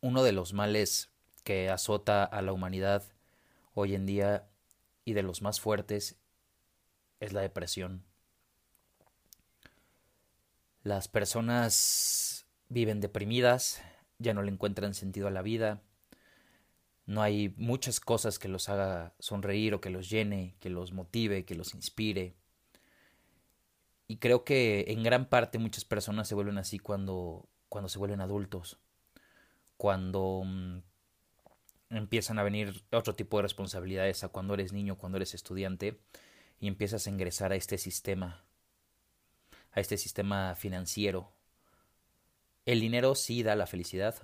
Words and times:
uno 0.00 0.22
de 0.22 0.32
los 0.32 0.52
males 0.52 1.10
que 1.44 1.70
azota 1.70 2.24
a 2.24 2.42
la 2.42 2.52
humanidad 2.52 3.04
hoy 3.74 3.94
en 3.94 4.06
día 4.06 4.48
y 5.04 5.12
de 5.12 5.22
los 5.22 5.42
más 5.42 5.60
fuertes 5.60 6.16
es 7.20 7.32
la 7.32 7.40
depresión. 7.40 8.04
Las 10.82 11.08
personas 11.08 12.46
viven 12.68 13.00
deprimidas, 13.00 13.82
ya 14.18 14.32
no 14.32 14.42
le 14.42 14.50
encuentran 14.50 14.94
sentido 14.94 15.28
a 15.28 15.30
la 15.30 15.42
vida, 15.42 15.82
no 17.06 17.22
hay 17.22 17.52
muchas 17.56 18.00
cosas 18.00 18.38
que 18.38 18.48
los 18.48 18.68
haga 18.68 19.14
sonreír 19.18 19.74
o 19.74 19.80
que 19.80 19.90
los 19.90 20.08
llene, 20.08 20.54
que 20.60 20.70
los 20.70 20.92
motive, 20.92 21.44
que 21.44 21.56
los 21.56 21.74
inspire. 21.74 22.34
Y 24.06 24.18
creo 24.18 24.44
que 24.44 24.86
en 24.88 25.02
gran 25.02 25.28
parte 25.28 25.58
muchas 25.58 25.84
personas 25.84 26.28
se 26.28 26.34
vuelven 26.34 26.58
así 26.58 26.78
cuando, 26.78 27.48
cuando 27.68 27.88
se 27.88 27.98
vuelven 27.98 28.20
adultos, 28.20 28.78
cuando 29.80 30.42
mm, 30.44 30.82
empiezan 31.88 32.38
a 32.38 32.42
venir 32.42 32.84
otro 32.92 33.14
tipo 33.14 33.38
de 33.38 33.44
responsabilidades 33.44 34.22
a 34.22 34.28
cuando 34.28 34.52
eres 34.52 34.74
niño, 34.74 34.98
cuando 34.98 35.16
eres 35.16 35.32
estudiante, 35.32 35.98
y 36.58 36.68
empiezas 36.68 37.06
a 37.06 37.10
ingresar 37.10 37.52
a 37.52 37.56
este 37.56 37.78
sistema, 37.78 38.44
a 39.72 39.80
este 39.80 39.96
sistema 39.96 40.54
financiero. 40.54 41.32
El 42.66 42.80
dinero 42.80 43.14
sí 43.14 43.42
da 43.42 43.56
la 43.56 43.66
felicidad, 43.66 44.16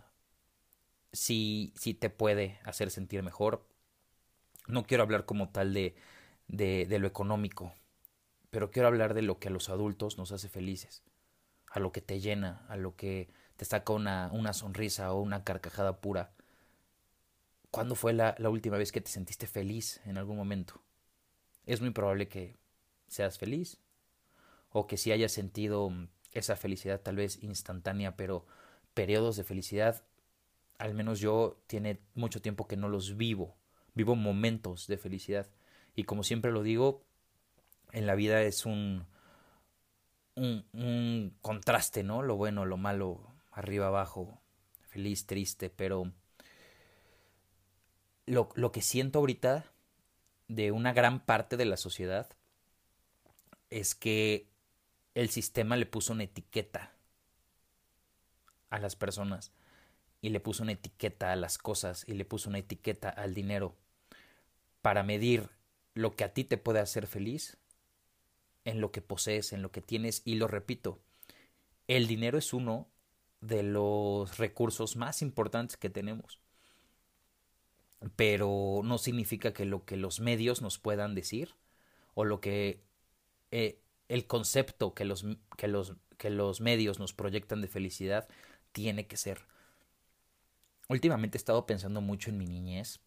sí, 1.15 1.73
sí 1.75 1.95
te 1.95 2.11
puede 2.11 2.61
hacer 2.63 2.91
sentir 2.91 3.23
mejor. 3.23 3.67
No 4.69 4.85
quiero 4.85 5.05
hablar 5.05 5.25
como 5.25 5.49
tal 5.49 5.73
de, 5.73 5.97
de, 6.49 6.85
de 6.85 6.99
lo 6.99 7.07
económico, 7.07 7.73
pero 8.51 8.71
quiero 8.71 8.89
hablar 8.89 9.15
de 9.15 9.23
lo 9.23 9.39
que 9.39 9.49
a 9.49 9.53
los 9.53 9.71
adultos 9.71 10.19
nos 10.19 10.33
hace 10.33 10.51
felices, 10.51 11.03
a 11.71 11.81
lo 11.81 11.93
que 11.93 12.03
te 12.03 12.21
llena, 12.21 12.67
a 12.69 12.77
lo 12.77 12.95
que 12.95 13.31
te 13.57 13.65
saca 13.65 13.93
una, 13.93 14.31
una 14.33 14.53
sonrisa 14.53 15.13
o 15.13 15.21
una 15.21 15.45
carcajada 15.45 16.01
pura. 16.01 16.33
¿Cuándo 17.71 17.95
fue 17.95 18.13
la, 18.13 18.35
última 18.49 18.79
vez 18.79 18.93
que 18.93 19.01
te 19.01 19.11
sentiste 19.11 19.47
feliz 19.47 20.01
en 20.07 20.19
algún 20.19 20.37
momento? 20.37 20.83
Es 21.67 21.81
muy 21.81 21.91
probable 21.91 22.29
que 22.29 22.57
seas 23.09 23.39
feliz 23.39 23.79
o 24.71 24.87
que 24.87 24.97
si 24.97 25.13
hayas 25.13 25.33
sentido 25.33 25.91
esa 26.33 26.57
felicidad 26.57 27.01
tal 27.01 27.17
vez 27.17 27.43
instantánea, 27.43 28.17
pero 28.17 28.47
periodos 28.95 29.37
de 29.37 29.45
felicidad, 29.45 30.05
al 30.79 30.95
menos 30.95 31.21
yo 31.21 31.61
tiene 31.67 32.01
mucho 32.15 32.41
tiempo 32.41 32.67
que 32.67 32.77
no 32.77 32.89
los 32.89 33.17
vivo, 33.17 33.57
vivo 33.95 34.15
momentos 34.15 34.87
de 34.87 34.99
felicidad. 34.99 35.47
Y 35.95 36.05
como 36.05 36.23
siempre 36.23 36.53
lo 36.53 36.63
digo, 36.63 37.05
en 37.93 38.07
la 38.07 38.15
vida 38.15 38.43
es 38.43 38.67
un, 38.67 39.07
un, 40.35 40.65
un 40.73 41.37
contraste, 41.41 42.03
¿no? 42.03 42.23
Lo 42.23 42.37
bueno, 42.37 42.65
lo 42.65 42.77
malo, 42.77 43.36
arriba, 43.57 43.87
abajo, 43.87 44.41
feliz, 44.83 45.27
triste, 45.27 45.71
pero 45.71 46.13
lo, 48.27 48.51
lo 48.55 48.71
que 48.71 48.83
siento 48.83 49.19
ahorita 49.19 49.65
de 50.49 50.73
una 50.73 50.93
gran 50.93 51.25
parte 51.25 51.57
de 51.57 51.65
la 51.65 51.77
sociedad 51.77 52.29
es 53.71 53.95
que 53.95 54.47
el 55.15 55.31
sistema 55.31 55.77
le 55.77 55.87
puso 55.87 56.13
una 56.13 56.25
etiqueta 56.25 56.93
a 58.69 58.79
las 58.79 58.95
personas 58.95 59.53
y 60.21 60.29
le 60.29 60.41
puso 60.41 60.63
una 60.63 60.73
etiqueta 60.73 61.33
a 61.33 61.37
las 61.37 61.57
cosas 61.57 62.05
y 62.07 62.13
le 62.13 62.27
puso 62.27 62.51
una 62.51 62.59
etiqueta 62.59 63.09
al 63.09 63.33
dinero 63.33 63.75
para 64.83 65.03
medir 65.03 65.49
lo 65.95 66.15
que 66.15 66.25
a 66.25 66.35
ti 66.35 66.45
te 66.45 66.59
puede 66.59 66.81
hacer 66.81 67.07
feliz 67.07 67.57
en 68.67 68.83
lo 68.83 68.93
que 68.93 69.01
posees, 69.01 69.55
en 69.55 69.63
lo 69.63 69.73
que 69.73 69.81
tienes. 69.81 70.21
Y 70.27 70.35
lo 70.35 70.47
repito, 70.47 71.01
el 71.89 72.07
dinero 72.07 72.37
es 72.37 72.53
uno 72.53 72.87
de 73.41 73.63
los 73.63 74.39
recursos 74.39 74.97
más 74.97 75.23
importantes 75.23 75.77
que 75.77 75.91
tenemos 75.91 76.41
pero 78.15 78.83
no 78.85 78.99
significa 78.99 79.53
que 79.53 79.65
lo 79.65 79.85
que 79.85 79.97
los 79.97 80.21
medios 80.21 80.63
nos 80.63 80.79
puedan 80.79 81.15
decir 81.15 81.55
o 82.15 82.25
lo 82.25 82.41
que 82.41 82.83
eh, 83.51 83.81
el 84.09 84.27
concepto 84.27 84.95
que 84.95 85.05
los, 85.05 85.27
que, 85.57 85.69
los, 85.69 85.95
que 86.19 86.31
los 86.31 86.61
medios 86.61 86.99
nos 86.99 87.13
proyectan 87.13 87.63
de 87.63 87.69
felicidad 87.69 88.29
tiene 88.73 89.07
que 89.07 89.17
ser. 89.17 89.41
Últimamente 90.89 91.37
he 91.37 91.41
estado 91.41 91.67
pensando 91.67 92.01
mucho 92.01 92.31
en 92.31 92.39
mi 92.39 92.47
niñez 92.47 93.01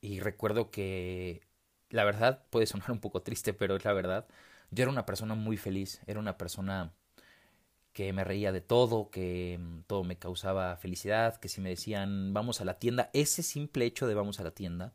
y 0.00 0.20
recuerdo 0.20 0.70
que 0.70 1.42
la 1.90 2.04
verdad 2.04 2.44
puede 2.50 2.66
sonar 2.66 2.90
un 2.90 3.00
poco 3.00 3.22
triste, 3.22 3.52
pero 3.52 3.76
es 3.76 3.84
la 3.84 3.92
verdad. 3.92 4.26
Yo 4.70 4.82
era 4.82 4.90
una 4.90 5.06
persona 5.06 5.34
muy 5.34 5.56
feliz, 5.56 6.00
era 6.06 6.18
una 6.18 6.38
persona 6.38 6.92
que 7.92 8.12
me 8.12 8.24
reía 8.24 8.52
de 8.52 8.60
todo, 8.60 9.10
que 9.10 9.58
mm, 9.60 9.82
todo 9.86 10.04
me 10.04 10.18
causaba 10.18 10.76
felicidad, 10.76 11.36
que 11.36 11.48
si 11.48 11.60
me 11.60 11.70
decían 11.70 12.32
vamos 12.34 12.60
a 12.60 12.64
la 12.64 12.78
tienda, 12.78 13.10
ese 13.12 13.42
simple 13.42 13.84
hecho 13.86 14.06
de 14.06 14.14
vamos 14.14 14.40
a 14.40 14.44
la 14.44 14.52
tienda 14.52 14.92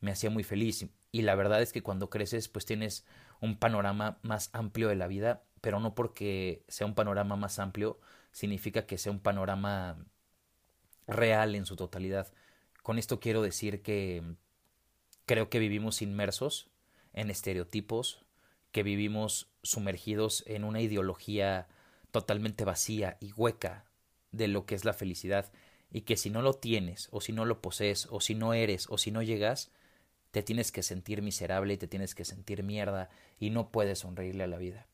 me 0.00 0.10
hacía 0.10 0.30
muy 0.30 0.44
feliz. 0.44 0.86
Y 1.12 1.22
la 1.22 1.34
verdad 1.34 1.62
es 1.62 1.72
que 1.72 1.82
cuando 1.82 2.10
creces 2.10 2.48
pues 2.48 2.66
tienes 2.66 3.06
un 3.40 3.56
panorama 3.56 4.18
más 4.22 4.50
amplio 4.52 4.88
de 4.88 4.96
la 4.96 5.06
vida, 5.06 5.44
pero 5.60 5.80
no 5.80 5.94
porque 5.94 6.64
sea 6.68 6.86
un 6.86 6.94
panorama 6.94 7.36
más 7.36 7.58
amplio 7.58 8.00
significa 8.32 8.86
que 8.86 8.98
sea 8.98 9.12
un 9.12 9.20
panorama 9.20 10.04
real 11.06 11.54
en 11.54 11.66
su 11.66 11.76
totalidad. 11.76 12.32
Con 12.82 12.98
esto 12.98 13.20
quiero 13.20 13.42
decir 13.42 13.82
que 13.82 14.22
creo 15.26 15.48
que 15.50 15.58
vivimos 15.58 16.02
inmersos 16.02 16.70
en 17.12 17.30
estereotipos, 17.30 18.24
que 18.72 18.82
vivimos 18.82 19.52
sumergidos 19.62 20.44
en 20.46 20.64
una 20.64 20.80
ideología 20.80 21.68
totalmente 22.12 22.64
vacía 22.64 23.16
y 23.20 23.32
hueca 23.32 23.84
de 24.30 24.46
lo 24.46 24.64
que 24.66 24.74
es 24.74 24.84
la 24.84 24.92
felicidad 24.92 25.50
y 25.90 26.02
que 26.02 26.16
si 26.16 26.30
no 26.30 26.40
lo 26.42 26.54
tienes 26.54 27.08
o 27.10 27.20
si 27.20 27.32
no 27.32 27.44
lo 27.44 27.60
posees 27.60 28.06
o 28.10 28.20
si 28.20 28.34
no 28.34 28.54
eres 28.54 28.86
o 28.88 28.98
si 28.98 29.10
no 29.10 29.22
llegas, 29.22 29.70
te 30.30 30.42
tienes 30.42 30.72
que 30.72 30.82
sentir 30.82 31.20
miserable 31.20 31.74
y 31.74 31.76
te 31.76 31.88
tienes 31.88 32.14
que 32.14 32.24
sentir 32.24 32.62
mierda 32.62 33.10
y 33.38 33.50
no 33.50 33.70
puedes 33.70 33.98
sonreírle 33.98 34.44
a 34.44 34.46
la 34.46 34.56
vida. 34.56 34.86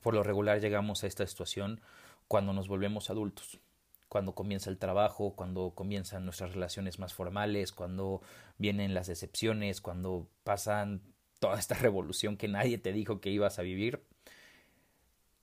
Por 0.00 0.14
lo 0.14 0.22
regular 0.22 0.60
llegamos 0.60 1.04
a 1.04 1.06
esta 1.06 1.26
situación 1.26 1.80
cuando 2.28 2.54
nos 2.54 2.68
volvemos 2.68 3.10
adultos, 3.10 3.60
cuando 4.08 4.34
comienza 4.34 4.70
el 4.70 4.78
trabajo, 4.78 5.34
cuando 5.36 5.72
comienzan 5.74 6.24
nuestras 6.24 6.54
relaciones 6.54 6.98
más 6.98 7.12
formales, 7.12 7.72
cuando 7.72 8.22
vienen 8.56 8.94
las 8.94 9.06
decepciones, 9.06 9.82
cuando 9.82 10.28
pasan 10.44 11.02
toda 11.38 11.58
esta 11.58 11.74
revolución 11.78 12.38
que 12.38 12.48
nadie 12.48 12.78
te 12.78 12.92
dijo 12.92 13.20
que 13.20 13.30
ibas 13.30 13.58
a 13.58 13.62
vivir 13.62 14.02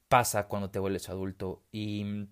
pasa 0.10 0.48
cuando 0.48 0.72
te 0.72 0.80
vuelves 0.80 1.08
adulto 1.08 1.62
y 1.72 2.28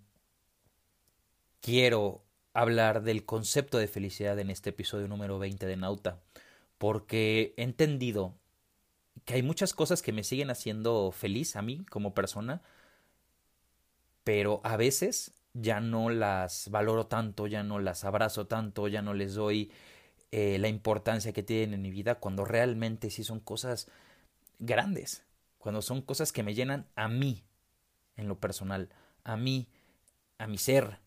quiero 1.62 2.24
hablar 2.54 3.04
del 3.04 3.24
concepto 3.24 3.78
de 3.78 3.88
felicidad 3.88 4.40
en 4.40 4.50
este 4.50 4.72
episodio 4.72 5.08
número 5.08 5.38
20 5.38 5.66
de 5.68 5.78
Nauta, 5.78 6.20
porque 6.80 7.54
he 7.56 7.64
entendido 7.64 8.34
que 9.26 9.36
hay 9.36 9.44
muchas 9.44 9.74
cosas 9.74 10.02
que 10.02 10.12
me 10.12 10.24
siguen 10.24 10.50
haciendo 10.50 11.12
feliz 11.12 11.56
a 11.56 11.62
mí 11.62 11.86
como 11.90 12.16
persona, 12.16 12.62
pero 14.24 14.60
a 14.64 14.76
veces 14.76 15.34
ya 15.54 15.80
no 15.80 16.10
las 16.10 16.70
valoro 16.72 17.06
tanto, 17.06 17.46
ya 17.46 17.62
no 17.62 17.80
las 17.80 18.06
abrazo 18.06 18.48
tanto, 18.48 18.88
ya 18.88 19.04
no 19.04 19.14
les 19.14 19.36
doy 19.36 19.72
eh, 20.32 20.58
la 20.60 20.68
importancia 20.68 21.32
que 21.32 21.44
tienen 21.44 21.76
en 21.76 21.82
mi 21.84 21.92
vida 21.92 22.16
cuando 22.16 22.44
realmente 22.44 23.12
sí 23.12 23.24
son 23.24 23.40
cosas 23.40 23.88
grandes, 24.60 25.24
cuando 25.60 25.84
son 25.84 26.02
cosas 26.02 26.32
que 26.32 26.44
me 26.44 26.56
llenan 26.56 26.88
a 26.96 27.08
mí, 27.08 27.44
en 28.18 28.28
lo 28.28 28.40
personal, 28.40 28.90
a 29.24 29.38
mí, 29.38 29.68
a 30.38 30.48
mi 30.48 30.58
ser, 30.58 31.00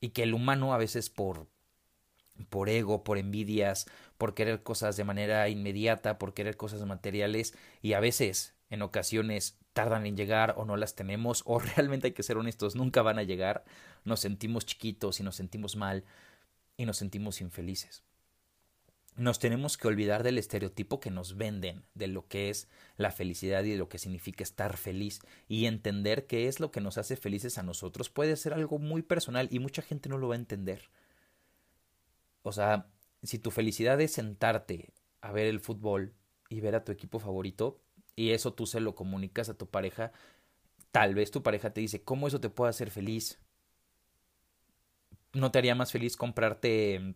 y 0.00 0.10
que 0.10 0.24
el 0.24 0.34
humano 0.34 0.74
a 0.74 0.78
veces 0.78 1.10
por 1.10 1.46
por 2.48 2.68
ego, 2.68 3.04
por 3.04 3.18
envidias, 3.18 3.86
por 4.18 4.34
querer 4.34 4.62
cosas 4.62 4.96
de 4.96 5.04
manera 5.04 5.48
inmediata, 5.48 6.18
por 6.18 6.34
querer 6.34 6.56
cosas 6.56 6.84
materiales 6.84 7.54
y 7.82 7.92
a 7.92 8.00
veces, 8.00 8.54
en 8.70 8.82
ocasiones, 8.82 9.58
tardan 9.72 10.06
en 10.06 10.16
llegar 10.16 10.54
o 10.56 10.64
no 10.64 10.76
las 10.76 10.94
tenemos 10.94 11.42
o 11.46 11.58
realmente 11.76 12.08
hay 12.08 12.12
que 12.12 12.22
ser 12.22 12.36
honestos, 12.36 12.74
nunca 12.74 13.02
van 13.02 13.18
a 13.18 13.22
llegar, 13.22 13.64
nos 14.04 14.20
sentimos 14.20 14.66
chiquitos 14.66 15.20
y 15.20 15.22
nos 15.22 15.36
sentimos 15.36 15.76
mal 15.76 16.04
y 16.76 16.86
nos 16.86 16.96
sentimos 16.96 17.40
infelices 17.40 18.02
nos 19.16 19.38
tenemos 19.38 19.76
que 19.76 19.88
olvidar 19.88 20.22
del 20.22 20.38
estereotipo 20.38 20.98
que 20.98 21.10
nos 21.10 21.36
venden 21.36 21.84
de 21.94 22.06
lo 22.06 22.26
que 22.28 22.48
es 22.48 22.68
la 22.96 23.10
felicidad 23.10 23.62
y 23.64 23.70
de 23.72 23.76
lo 23.76 23.88
que 23.88 23.98
significa 23.98 24.42
estar 24.42 24.76
feliz 24.76 25.20
y 25.48 25.66
entender 25.66 26.26
qué 26.26 26.48
es 26.48 26.60
lo 26.60 26.70
que 26.70 26.80
nos 26.80 26.96
hace 26.96 27.16
felices 27.16 27.58
a 27.58 27.62
nosotros 27.62 28.08
puede 28.08 28.36
ser 28.36 28.54
algo 28.54 28.78
muy 28.78 29.02
personal 29.02 29.48
y 29.50 29.58
mucha 29.58 29.82
gente 29.82 30.08
no 30.08 30.16
lo 30.16 30.28
va 30.28 30.34
a 30.34 30.38
entender. 30.38 30.88
O 32.42 32.52
sea, 32.52 32.86
si 33.22 33.38
tu 33.38 33.50
felicidad 33.50 34.00
es 34.00 34.12
sentarte 34.12 34.92
a 35.20 35.30
ver 35.30 35.46
el 35.46 35.60
fútbol 35.60 36.14
y 36.48 36.60
ver 36.60 36.74
a 36.74 36.84
tu 36.84 36.90
equipo 36.90 37.18
favorito 37.18 37.80
y 38.16 38.30
eso 38.30 38.54
tú 38.54 38.66
se 38.66 38.80
lo 38.80 38.94
comunicas 38.94 39.48
a 39.48 39.54
tu 39.54 39.68
pareja, 39.68 40.12
tal 40.90 41.14
vez 41.14 41.30
tu 41.30 41.42
pareja 41.42 41.72
te 41.72 41.82
dice, 41.82 42.02
¿cómo 42.02 42.28
eso 42.28 42.40
te 42.40 42.50
puede 42.50 42.70
hacer 42.70 42.90
feliz? 42.90 43.38
¿No 45.34 45.50
te 45.50 45.58
haría 45.58 45.74
más 45.74 45.92
feliz 45.92 46.16
comprarte 46.16 47.14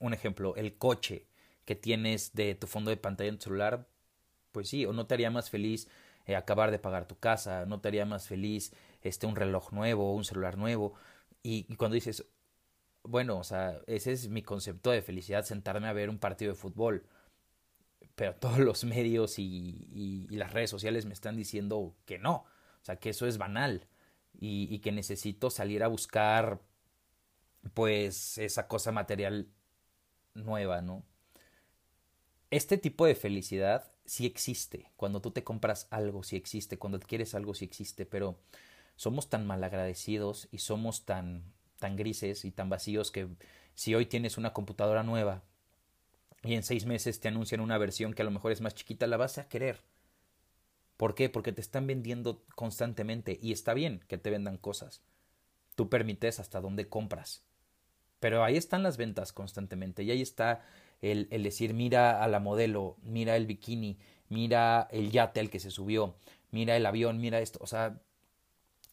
un 0.00 0.14
ejemplo, 0.14 0.56
el 0.56 0.76
coche 0.76 1.26
que 1.64 1.74
tienes 1.74 2.34
de 2.34 2.54
tu 2.54 2.66
fondo 2.66 2.90
de 2.90 2.96
pantalla 2.96 3.30
en 3.30 3.38
tu 3.38 3.44
celular, 3.44 3.88
pues 4.52 4.68
sí, 4.68 4.86
o 4.86 4.92
no 4.92 5.06
te 5.06 5.14
haría 5.14 5.30
más 5.30 5.50
feliz 5.50 5.88
eh, 6.26 6.36
acabar 6.36 6.70
de 6.70 6.78
pagar 6.78 7.06
tu 7.06 7.18
casa, 7.18 7.66
no 7.66 7.80
te 7.80 7.88
haría 7.88 8.06
más 8.06 8.28
feliz 8.28 8.72
este 9.02 9.26
un 9.26 9.36
reloj 9.36 9.72
nuevo, 9.72 10.14
un 10.14 10.24
celular 10.24 10.56
nuevo. 10.58 10.94
Y, 11.42 11.64
cuando 11.76 11.94
dices, 11.94 12.26
bueno, 13.02 13.38
o 13.38 13.44
sea, 13.44 13.80
ese 13.86 14.12
es 14.12 14.28
mi 14.28 14.42
concepto 14.42 14.90
de 14.90 15.02
felicidad, 15.02 15.44
sentarme 15.44 15.88
a 15.88 15.92
ver 15.92 16.10
un 16.10 16.18
partido 16.18 16.52
de 16.52 16.58
fútbol. 16.58 17.06
Pero 18.14 18.34
todos 18.40 18.58
los 18.58 18.84
medios 18.84 19.38
y, 19.38 19.88
y, 19.92 20.26
y 20.30 20.36
las 20.36 20.52
redes 20.52 20.70
sociales 20.70 21.06
me 21.06 21.14
están 21.14 21.36
diciendo 21.36 21.96
que 22.06 22.18
no. 22.18 22.46
O 22.82 22.84
sea, 22.84 22.96
que 22.96 23.10
eso 23.10 23.26
es 23.26 23.38
banal. 23.38 23.86
Y, 24.38 24.78
que 24.80 24.92
necesito 24.92 25.48
salir 25.50 25.82
a 25.82 25.88
buscar, 25.88 26.60
pues, 27.72 28.38
esa 28.38 28.68
cosa 28.68 28.92
material 28.92 29.48
nueva, 30.34 30.82
¿no? 30.82 31.04
Este 32.50 32.78
tipo 32.78 33.06
de 33.06 33.14
felicidad 33.14 33.90
sí 34.04 34.26
existe. 34.26 34.90
Cuando 34.96 35.20
tú 35.20 35.30
te 35.30 35.44
compras 35.44 35.88
algo, 35.90 36.22
sí 36.22 36.36
existe. 36.36 36.78
Cuando 36.78 36.98
adquieres 36.98 37.34
algo, 37.34 37.54
sí 37.54 37.64
existe. 37.64 38.06
Pero 38.06 38.38
somos 38.96 39.28
tan 39.28 39.46
malagradecidos 39.46 40.48
y 40.52 40.58
somos 40.58 41.04
tan 41.04 41.52
tan 41.78 41.96
grises 41.96 42.46
y 42.46 42.50
tan 42.50 42.70
vacíos 42.70 43.10
que 43.10 43.28
si 43.74 43.94
hoy 43.94 44.06
tienes 44.06 44.38
una 44.38 44.54
computadora 44.54 45.02
nueva 45.02 45.42
y 46.42 46.54
en 46.54 46.62
seis 46.62 46.86
meses 46.86 47.20
te 47.20 47.28
anuncian 47.28 47.60
una 47.60 47.76
versión 47.76 48.14
que 48.14 48.22
a 48.22 48.24
lo 48.24 48.30
mejor 48.30 48.52
es 48.52 48.60
más 48.60 48.74
chiquita, 48.74 49.06
la 49.06 49.16
vas 49.16 49.36
a 49.36 49.48
querer. 49.48 49.82
¿Por 50.96 51.14
qué? 51.14 51.28
Porque 51.28 51.52
te 51.52 51.60
están 51.60 51.86
vendiendo 51.86 52.42
constantemente 52.54 53.38
y 53.42 53.52
está 53.52 53.74
bien 53.74 54.04
que 54.08 54.16
te 54.16 54.30
vendan 54.30 54.56
cosas. 54.56 55.02
Tú 55.74 55.90
permites 55.90 56.38
hasta 56.40 56.60
dónde 56.60 56.88
compras. 56.88 57.42
Pero 58.20 58.44
ahí 58.44 58.56
están 58.56 58.82
las 58.82 58.96
ventas 58.96 59.32
constantemente 59.32 60.02
y 60.02 60.10
ahí 60.10 60.22
está 60.22 60.62
el, 61.02 61.28
decir 61.42 61.74
mira 61.74 62.22
a 62.22 62.28
la 62.28 62.40
modelo, 62.40 62.96
mira 63.02 63.36
el 63.36 63.46
bikini, 63.46 63.98
mira 64.28 64.88
el 64.90 65.10
yate 65.10 65.40
al 65.40 65.50
que 65.50 65.60
se 65.60 65.70
subió, 65.70 66.16
mira 66.50 66.76
el 66.76 66.86
avión, 66.86 67.20
mira 67.20 67.40
esto. 67.40 67.58
O 67.62 67.66
sea, 67.66 68.00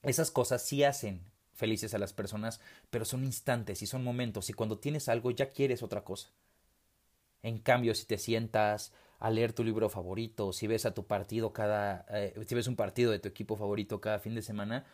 esas 0.03 0.31
cosas 0.31 0.61
sí 0.61 0.83
hacen 0.83 1.21
felices 1.53 1.93
a 1.93 1.99
las 1.99 2.13
personas, 2.13 2.59
pero 2.89 3.05
son 3.05 3.23
instantes 3.23 3.81
y 3.81 3.87
son 3.87 4.03
momentos 4.03 4.49
y 4.49 4.53
cuando 4.53 4.79
tienes 4.79 5.09
algo 5.09 5.31
ya 5.31 5.49
quieres 5.49 5.83
otra 5.83 6.03
cosa. 6.03 6.29
En 7.43 7.59
cambio, 7.59 7.95
si 7.95 8.05
te 8.05 8.17
sientas 8.17 8.93
a 9.19 9.29
leer 9.29 9.53
tu 9.53 9.63
libro 9.63 9.89
favorito, 9.89 10.53
si 10.53 10.67
ves 10.67 10.85
a 10.85 10.93
tu 10.93 11.05
partido 11.05 11.53
cada, 11.53 12.05
eh, 12.09 12.33
si 12.45 12.55
ves 12.55 12.67
un 12.67 12.75
partido 12.75 13.11
de 13.11 13.19
tu 13.19 13.29
equipo 13.29 13.55
favorito 13.55 14.01
cada 14.01 14.19
fin 14.19 14.35
de 14.35 14.41
semana, 14.41 14.85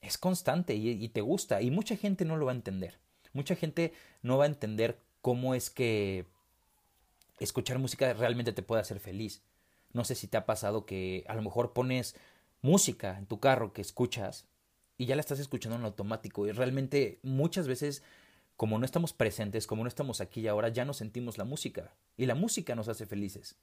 es 0.00 0.18
constante 0.18 0.74
y 0.74 1.08
te 1.08 1.20
gusta 1.20 1.62
y 1.62 1.70
mucha 1.70 1.96
gente 1.96 2.24
no 2.24 2.36
lo 2.36 2.46
va 2.46 2.52
a 2.52 2.54
entender. 2.54 2.98
Mucha 3.36 3.54
gente 3.54 3.92
no 4.22 4.38
va 4.38 4.44
a 4.44 4.48
entender 4.48 4.98
cómo 5.20 5.54
es 5.54 5.68
que 5.68 6.24
escuchar 7.38 7.78
música 7.78 8.14
realmente 8.14 8.54
te 8.54 8.62
puede 8.62 8.80
hacer 8.80 8.98
feliz. 8.98 9.42
No 9.92 10.04
sé 10.04 10.14
si 10.14 10.26
te 10.26 10.38
ha 10.38 10.46
pasado 10.46 10.86
que 10.86 11.22
a 11.28 11.34
lo 11.34 11.42
mejor 11.42 11.74
pones 11.74 12.16
música 12.62 13.18
en 13.18 13.26
tu 13.26 13.38
carro 13.38 13.74
que 13.74 13.82
escuchas 13.82 14.46
y 14.96 15.04
ya 15.04 15.16
la 15.16 15.20
estás 15.20 15.38
escuchando 15.38 15.76
en 15.76 15.84
automático 15.84 16.46
y 16.46 16.52
realmente 16.52 17.18
muchas 17.22 17.68
veces 17.68 18.02
como 18.56 18.78
no 18.78 18.86
estamos 18.86 19.12
presentes, 19.12 19.66
como 19.66 19.82
no 19.82 19.88
estamos 19.88 20.20
aquí 20.20 20.40
y 20.40 20.48
ahora, 20.48 20.70
ya 20.70 20.84
no 20.86 20.94
sentimos 20.94 21.36
la 21.36 21.44
música 21.44 21.94
y 22.16 22.24
la 22.24 22.34
música 22.34 22.74
nos 22.74 22.88
hace 22.88 23.04
felices. 23.04 23.56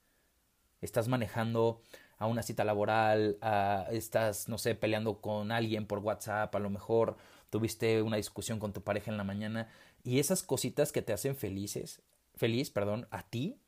Estás 0.80 1.08
manejando 1.08 1.80
a 2.16 2.26
una 2.26 2.44
cita 2.44 2.62
laboral, 2.62 3.36
a, 3.40 3.88
estás, 3.90 4.48
no 4.48 4.56
sé, 4.56 4.76
peleando 4.76 5.20
con 5.20 5.50
alguien 5.50 5.86
por 5.86 5.98
WhatsApp, 5.98 6.54
a 6.54 6.60
lo 6.60 6.70
mejor 6.70 7.16
tuviste 7.54 8.02
una 8.02 8.16
discusión 8.16 8.58
con 8.58 8.72
tu 8.72 8.82
pareja 8.82 9.12
en 9.12 9.16
la 9.16 9.22
mañana 9.22 9.68
y 10.02 10.18
esas 10.18 10.42
cositas 10.42 10.90
que 10.90 11.02
te 11.02 11.12
hacen 11.12 11.36
felices, 11.36 12.02
feliz, 12.34 12.68
perdón, 12.68 13.06
a 13.12 13.22
ti, 13.22 13.60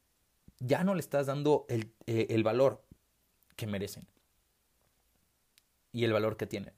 ya 0.58 0.82
no 0.82 0.96
le 0.96 0.98
estás 0.98 1.26
dando 1.26 1.66
el, 1.68 1.92
eh, 2.08 2.26
el 2.30 2.42
valor 2.42 2.82
que 3.54 3.68
merecen 3.68 4.08
y 5.92 6.02
el 6.02 6.12
valor 6.12 6.36
que 6.36 6.48
tienen 6.48 6.74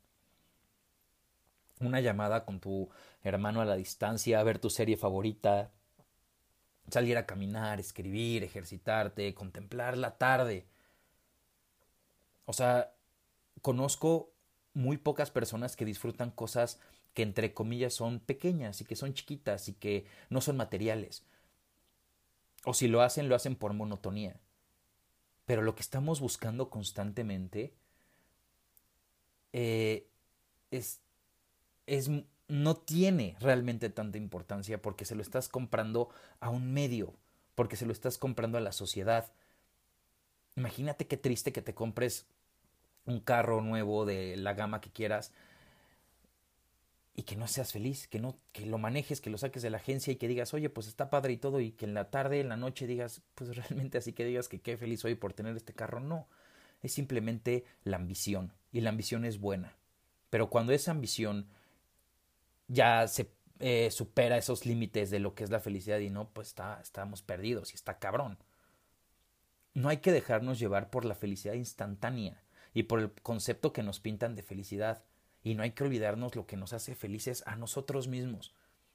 una 1.81 2.03
llamada 2.03 2.45
con 2.45 2.61
tu 2.61 2.91
hermano 3.23 3.63
a 3.63 3.65
la 3.65 3.77
distancia, 3.77 4.43
ver 4.43 4.59
tu 4.59 4.69
serie 4.69 4.99
favorita, 4.99 5.73
salir 6.91 7.17
a 7.17 7.25
caminar, 7.25 7.81
escribir, 7.81 8.45
ejercitarte, 8.45 9.33
contemplar 9.33 9.97
la 9.97 10.19
tarde. 10.19 10.67
O 12.45 12.53
sea, 12.53 12.93
conozco 13.63 14.35
muy 14.75 14.99
pocas 14.99 15.31
personas 15.31 15.75
que 15.75 15.87
disfrutan 15.87 16.31
cosas 16.31 16.79
que 17.15 17.23
entre 17.23 17.55
comillas 17.55 17.95
son 17.95 18.21
pequeñas 18.21 18.81
y 18.81 18.85
que 18.85 18.97
son 18.97 19.15
chiquitas 19.15 19.69
y 19.69 19.75
que 19.75 20.07
no 20.31 20.41
son 20.41 20.57
materiales. 20.57 21.25
O 22.65 22.75
si 22.75 22.89
lo 22.89 23.03
hacen, 23.03 23.29
lo 23.29 23.35
hacen 23.35 23.57
por 23.57 23.73
monotonía. 23.73 24.41
Pero 25.47 25.63
lo 25.63 25.75
que 25.75 25.83
estamos 25.83 26.21
buscando 26.21 26.71
constantemente 26.71 27.73
eh, 29.53 30.07
es 30.71 31.01
es, 31.89 32.11
no 32.49 32.77
tiene 32.77 33.37
realmente 33.41 33.91
tanta 33.91 34.19
importancia 34.19 34.81
porque 34.81 35.05
se 35.05 35.15
lo 35.15 35.23
estás 35.23 35.49
comprando 35.49 36.11
a 36.39 36.51
un 36.51 36.73
medio, 36.73 37.15
porque 37.55 37.77
se 37.77 37.87
lo 37.87 37.93
estás 37.93 38.19
comprando 38.19 38.59
a 38.59 38.61
la 38.61 38.73
sociedad. 38.73 39.33
Imagínate 40.55 41.07
qué 41.07 41.17
triste 41.17 41.53
que 41.53 41.63
te 41.63 41.75
compres 41.75 42.27
un 43.07 43.21
carro 43.21 43.63
nuevo 43.63 44.05
de 44.05 44.37
la 44.37 44.53
gama 44.53 44.81
que 44.81 44.91
quieras 44.91 45.33
y 47.19 47.25
que 47.25 47.35
no 47.35 47.49
seas 47.49 47.73
feliz, 47.73 48.07
que 48.07 48.21
no 48.21 48.39
que 48.53 48.65
lo 48.65 48.79
manejes, 48.79 49.21
que 49.21 49.29
lo 49.29 49.39
saques 49.39 49.61
de 49.61 49.71
la 49.71 49.79
agencia 49.79 50.13
y 50.13 50.17
que 50.17 50.29
digas, 50.29 50.55
"Oye, 50.55 50.71
pues 50.71 50.87
está 50.87 51.11
padre 51.11 51.33
y 51.33 51.37
todo" 51.37 51.59
y 51.59 51.73
que 51.73 51.85
en 51.85 51.93
la 51.93 52.13
tarde, 52.13 52.39
en 52.39 52.49
la 52.49 52.57
noche 52.57 52.87
digas, 52.87 53.23
"Pues 53.35 53.57
realmente 53.57 53.99
así 53.99 54.13
que 54.13 54.25
digas 54.25 54.49
que 54.49 54.61
qué 54.61 54.77
feliz 54.77 55.01
soy 55.01 55.17
por 55.17 55.33
tener 55.33 55.57
este 55.57 55.75
carro." 55.75 55.99
No, 55.99 56.29
es 56.81 56.93
simplemente 56.93 57.65
la 57.83 57.97
ambición 57.97 58.53
y 58.71 58.83
la 58.83 58.91
ambición 58.91 59.25
es 59.25 59.41
buena. 59.41 59.75
Pero 60.31 60.49
cuando 60.49 60.73
esa 60.73 60.93
ambición 60.93 61.49
ya 62.69 63.09
se 63.09 63.33
eh, 63.59 63.91
supera 63.91 64.39
esos 64.39 64.65
límites 64.65 65.11
de 65.11 65.19
lo 65.19 65.35
que 65.35 65.43
es 65.43 65.51
la 65.51 65.59
felicidad 65.59 65.99
y 65.99 66.11
no, 66.11 66.31
pues 66.31 66.47
está, 66.49 66.79
estamos 66.81 67.23
perdidos 67.23 67.73
y 67.73 67.75
está 67.75 67.99
cabrón. 67.99 68.39
No 69.75 69.89
hay 69.89 69.97
que 69.97 70.13
dejarnos 70.13 70.61
llevar 70.61 70.89
por 70.89 71.05
la 71.05 71.17
felicidad 71.17 71.55
instantánea 71.55 72.41
y 72.75 72.85
por 72.85 73.01
el 73.01 73.11
concepto 73.11 73.73
que 73.73 73.83
nos 73.83 73.99
pintan 73.99 74.37
de 74.37 74.45
felicidad. 74.45 75.03
Y 75.43 75.55
no 75.55 75.63
hay 75.63 75.73
que 75.73 75.85
olvidarnos 75.85 76.35
lo 76.37 76.47
que 76.47 76.57
nos 76.57 76.73
hace 76.73 76.95
felices 76.95 77.43
a 77.47 77.57
nosotros 77.57 78.09
mismos, 78.09 78.53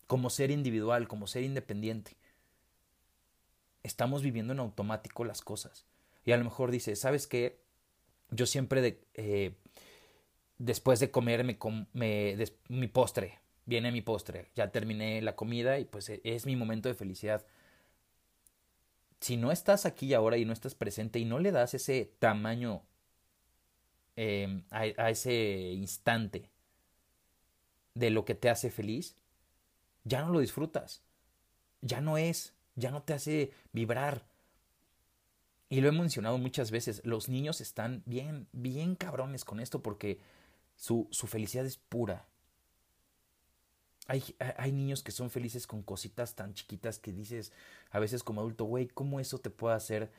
como 0.07 0.29
ser 0.29 0.51
individual, 0.51 1.07
como 1.07 1.27
ser 1.27 1.43
independiente. 1.43 2.17
Estamos 3.81 4.21
viviendo 4.21 4.53
en 4.53 4.59
automático 4.59 5.25
las 5.25 5.41
cosas. 5.41 5.85
Y 6.25 6.31
a 6.31 6.37
lo 6.37 6.43
mejor 6.43 6.71
dices, 6.71 6.99
¿sabes 6.99 7.27
qué? 7.27 7.59
Yo 8.29 8.45
siempre 8.45 8.99
eh, 9.13 9.55
después 10.57 10.99
de 10.99 11.11
comer 11.11 11.43
mi 11.43 12.87
postre 12.87 13.39
viene 13.65 13.91
mi 13.91 14.01
postre, 14.01 14.49
ya 14.55 14.71
terminé 14.71 15.21
la 15.21 15.35
comida 15.35 15.79
y 15.79 15.85
pues 15.85 16.09
e, 16.09 16.21
es 16.23 16.45
mi 16.45 16.55
momento 16.55 16.89
de 16.89 16.95
felicidad. 16.95 17.45
Si 19.19 19.37
no 19.37 19.51
estás 19.51 19.85
aquí 19.85 20.13
ahora 20.13 20.37
y 20.37 20.45
no 20.45 20.53
estás 20.53 20.75
presente 20.75 21.19
y 21.19 21.25
no 21.25 21.39
le 21.39 21.51
das 21.51 21.73
ese 21.73 22.11
tamaño 22.19 22.83
em, 24.15 24.63
a, 24.69 25.09
ese 25.09 25.73
instante 25.73 26.49
de 27.93 28.09
lo 28.09 28.25
que 28.25 28.35
te 28.35 28.49
hace 28.49 28.69
feliz, 28.71 29.15
ya 30.03 30.21
no 30.21 30.31
lo 30.31 30.39
disfrutas, 30.39 31.01
ya 31.81 32.01
no 32.01 32.17
es, 32.17 32.53
ya 32.75 32.91
no 32.91 33.03
te 33.03 33.13
hace 33.13 33.51
vibrar. 33.71 34.25
Y 35.69 35.81
lo 35.81 35.89
he 35.89 35.91
mencionado 35.91 36.37
muchas 36.37 36.71
veces, 36.71 37.01
los 37.03 37.29
niños 37.29 37.61
están 37.61 38.03
bien, 38.05 38.47
bien 38.51 38.95
cabrones 38.95 39.43
con 39.45 39.59
esto 39.59 39.81
porque 39.81 40.19
su, 40.75 41.07
su 41.11 41.27
felicidad 41.27 41.65
es 41.65 41.77
pura, 41.77 42.27
hay, 44.07 44.35
hay, 44.57 44.71
niños 44.73 45.01
que 45.01 45.13
son 45.13 45.29
felices 45.29 45.65
con 45.65 45.81
cositas 45.81 46.35
tan 46.35 46.53
chiquitas 46.53 46.99
que 46.99 47.13
dices 47.13 47.53
a 47.89 47.99
veces 47.99 48.21
como 48.21 48.41
adulto, 48.41 48.65
güey, 48.65 48.87
¿cómo 48.87 49.21
eso 49.21 49.37
te 49.37 49.49
puede 49.49 49.75
hacer 49.75 50.11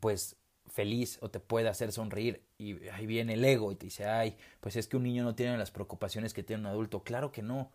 pues 0.00 0.36
feliz 0.66 1.18
o 1.20 1.30
te 1.30 1.40
puede 1.40 1.68
hacer 1.68 1.92
sonreír? 1.92 2.42
Y 2.58 2.88
ahí 2.88 3.06
viene 3.06 3.34
el 3.34 3.44
ego 3.44 3.72
y 3.72 3.76
te 3.76 3.86
dice, 3.86 4.06
ay, 4.06 4.36
pues 4.60 4.76
es 4.76 4.88
que 4.88 4.96
un 4.96 5.02
niño 5.02 5.24
no 5.24 5.34
tiene 5.34 5.56
las 5.58 5.70
preocupaciones 5.70 6.34
que 6.34 6.42
tiene 6.42 6.60
un 6.60 6.66
adulto. 6.66 7.02
Claro 7.02 7.32
que 7.32 7.42
no. 7.42 7.70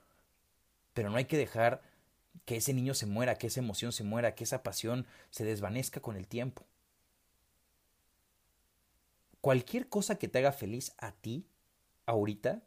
Pero 0.93 1.09
no 1.09 1.17
hay 1.17 1.25
que 1.25 1.37
dejar 1.37 1.81
que 2.45 2.57
ese 2.57 2.73
niño 2.73 2.93
se 2.93 3.05
muera, 3.05 3.37
que 3.37 3.47
esa 3.47 3.59
emoción 3.59 3.91
se 3.91 4.03
muera, 4.03 4.35
que 4.35 4.43
esa 4.43 4.63
pasión 4.63 5.05
se 5.29 5.43
desvanezca 5.43 6.01
con 6.01 6.15
el 6.15 6.27
tiempo. 6.27 6.65
Cualquier 9.41 9.87
cosa 9.87 10.17
que 10.17 10.27
te 10.27 10.39
haga 10.39 10.51
feliz 10.51 10.93
a 10.97 11.11
ti, 11.11 11.45
ahorita, 12.05 12.61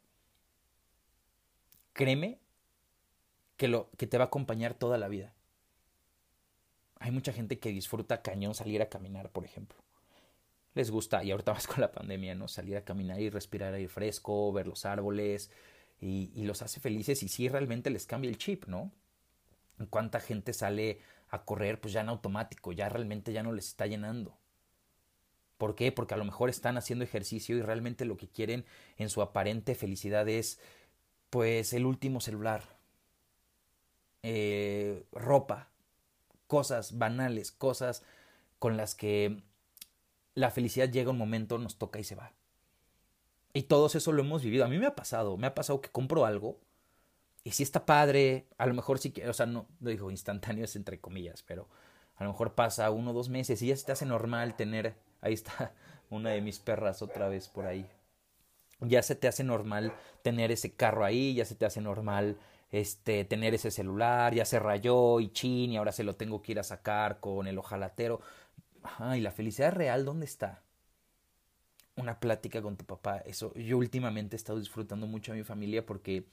créeme 1.93 2.39
que, 3.57 3.67
lo, 3.67 3.89
que 3.97 4.07
te 4.07 4.17
va 4.17 4.25
a 4.25 4.27
acompañar 4.27 4.73
toda 4.73 4.97
la 4.97 5.07
vida. 5.07 5.33
Hay 6.99 7.11
mucha 7.11 7.33
gente 7.33 7.59
que 7.59 7.69
disfruta 7.69 8.21
cañón 8.21 8.55
salir 8.55 8.81
a 8.81 8.89
caminar, 8.89 9.29
por 9.31 9.45
ejemplo. 9.45 9.77
Les 10.73 10.89
gusta, 10.89 11.23
y 11.23 11.31
ahorita 11.31 11.53
más 11.53 11.67
con 11.67 11.81
la 11.81 11.91
pandemia, 11.91 12.35
¿no? 12.35 12.47
Salir 12.47 12.77
a 12.77 12.85
caminar 12.85 13.19
y 13.19 13.29
respirar 13.29 13.73
aire 13.73 13.89
fresco, 13.89 14.51
ver 14.53 14.67
los 14.67 14.85
árboles, 14.85 15.51
y, 16.01 16.43
los 16.43 16.61
hace 16.63 16.79
felices 16.79 17.21
y 17.21 17.27
sí 17.27 17.47
realmente 17.47 17.91
les 17.91 18.07
cambia 18.07 18.29
el 18.29 18.37
chip, 18.37 18.65
¿no? 18.65 18.91
¿Cuánta 19.89 20.19
gente 20.19 20.51
sale 20.51 20.99
a 21.29 21.45
correr 21.45 21.79
pues 21.79 21.93
ya 21.93 22.01
en 22.01 22.09
automático, 22.09 22.71
ya 22.71 22.89
realmente 22.89 23.33
ya 23.33 23.43
no 23.43 23.53
les 23.53 23.67
está 23.67 23.85
llenando? 23.85 24.35
¿Por 25.59 25.75
qué? 25.75 25.91
Porque 25.91 26.15
a 26.15 26.17
lo 26.17 26.25
mejor 26.25 26.49
están 26.49 26.77
haciendo 26.77 27.05
ejercicio 27.05 27.55
y 27.55 27.61
realmente 27.61 28.05
lo 28.05 28.17
que 28.17 28.27
quieren 28.27 28.65
en 28.97 29.09
su 29.09 29.21
aparente 29.21 29.75
felicidad 29.75 30.27
es 30.27 30.59
pues 31.29 31.71
el 31.73 31.85
último 31.85 32.19
celular, 32.19 32.63
eh, 34.23 35.05
ropa, 35.11 35.69
cosas 36.47 36.97
banales, 36.97 37.51
cosas 37.51 38.03
con 38.57 38.75
las 38.75 38.95
que 38.95 39.43
la 40.35 40.51
felicidad 40.51 40.89
llega 40.89 41.11
un 41.11 41.17
momento, 41.17 41.57
nos 41.57 41.77
toca 41.77 41.99
y 41.99 42.03
se 42.03 42.15
va. 42.15 42.31
Y 43.53 43.63
todos 43.63 43.95
eso 43.95 44.11
lo 44.11 44.21
hemos 44.21 44.43
vivido. 44.43 44.65
A 44.65 44.69
mí 44.69 44.77
me 44.77 44.85
ha 44.85 44.95
pasado, 44.95 45.37
me 45.37 45.47
ha 45.47 45.55
pasado 45.55 45.81
que 45.81 45.89
compro 45.89 46.25
algo 46.25 46.57
y 47.43 47.51
si 47.51 47.63
está 47.63 47.85
padre, 47.85 48.45
a 48.57 48.65
lo 48.65 48.73
mejor 48.73 48.99
sí 48.99 49.11
que, 49.11 49.27
o 49.27 49.33
sea, 49.33 49.45
no, 49.45 49.67
lo 49.79 49.89
digo 49.89 50.11
instantáneo 50.11 50.65
es 50.65 50.75
entre 50.75 50.99
comillas, 50.99 51.43
pero 51.43 51.67
a 52.15 52.23
lo 52.23 52.31
mejor 52.31 52.53
pasa 52.53 52.91
uno 52.91 53.11
o 53.11 53.13
dos 53.13 53.29
meses 53.29 53.61
y 53.61 53.67
ya 53.67 53.75
se 53.75 53.85
te 53.85 53.91
hace 53.91 54.05
normal 54.05 54.55
tener, 54.55 54.95
ahí 55.21 55.33
está 55.33 55.73
una 56.09 56.31
de 56.31 56.41
mis 56.41 56.59
perras 56.59 57.01
otra 57.01 57.27
vez 57.29 57.47
por 57.47 57.65
ahí. 57.65 57.87
Ya 58.79 59.01
se 59.03 59.15
te 59.15 59.27
hace 59.27 59.43
normal 59.43 59.93
tener 60.23 60.51
ese 60.51 60.73
carro 60.73 61.03
ahí, 61.03 61.33
ya 61.33 61.45
se 61.45 61.55
te 61.55 61.65
hace 61.65 61.81
normal 61.81 62.37
este 62.71 63.25
tener 63.25 63.53
ese 63.53 63.69
celular, 63.69 64.33
ya 64.33 64.45
se 64.45 64.59
rayó 64.59 65.19
y 65.19 65.29
chin 65.29 65.71
y 65.71 65.77
ahora 65.77 65.91
se 65.91 66.03
lo 66.03 66.15
tengo 66.15 66.41
que 66.41 66.53
ir 66.53 66.59
a 66.59 66.63
sacar 66.63 67.19
con 67.19 67.47
el 67.47 67.57
ojalatero. 67.57 68.21
Ay, 68.83 69.21
la 69.21 69.31
felicidad 69.31 69.73
real 69.73 70.05
dónde 70.05 70.25
está? 70.25 70.63
Una 71.95 72.19
plática 72.19 72.61
con 72.61 72.77
tu 72.77 72.85
papá. 72.85 73.17
Eso 73.19 73.53
yo 73.55 73.77
últimamente 73.77 74.35
he 74.35 74.37
estado 74.37 74.59
disfrutando 74.59 75.07
mucho 75.07 75.31
a 75.31 75.35
mi 75.35 75.43
familia 75.43 75.85
porque 75.85 76.25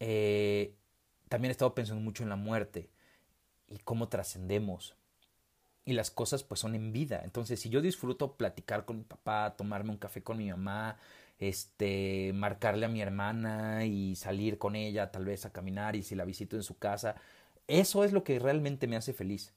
eh, 0.00 0.74
también 1.28 1.50
he 1.50 1.52
estado 1.52 1.74
pensando 1.74 2.02
mucho 2.02 2.22
en 2.22 2.28
la 2.28 2.36
muerte 2.36 2.90
y 3.68 3.78
cómo 3.78 4.08
trascendemos. 4.08 4.96
Y 5.84 5.92
las 5.92 6.10
cosas 6.10 6.42
pues 6.42 6.60
son 6.60 6.74
en 6.74 6.92
vida. 6.92 7.20
Entonces, 7.24 7.60
si 7.60 7.68
yo 7.68 7.80
disfruto 7.80 8.36
platicar 8.36 8.84
con 8.84 8.98
mi 8.98 9.04
papá, 9.04 9.54
tomarme 9.56 9.90
un 9.90 9.98
café 9.98 10.22
con 10.22 10.38
mi 10.38 10.50
mamá, 10.50 10.98
este, 11.38 12.32
marcarle 12.34 12.86
a 12.86 12.88
mi 12.88 13.00
hermana 13.00 13.84
y 13.84 14.16
salir 14.16 14.58
con 14.58 14.74
ella 14.74 15.12
tal 15.12 15.26
vez 15.26 15.44
a 15.46 15.52
caminar 15.52 15.94
y 15.94 16.02
si 16.02 16.14
la 16.14 16.24
visito 16.24 16.56
en 16.56 16.62
su 16.64 16.78
casa, 16.78 17.16
eso 17.68 18.04
es 18.04 18.12
lo 18.12 18.24
que 18.24 18.38
realmente 18.38 18.86
me 18.88 18.96
hace 18.96 19.12
feliz. 19.12 19.52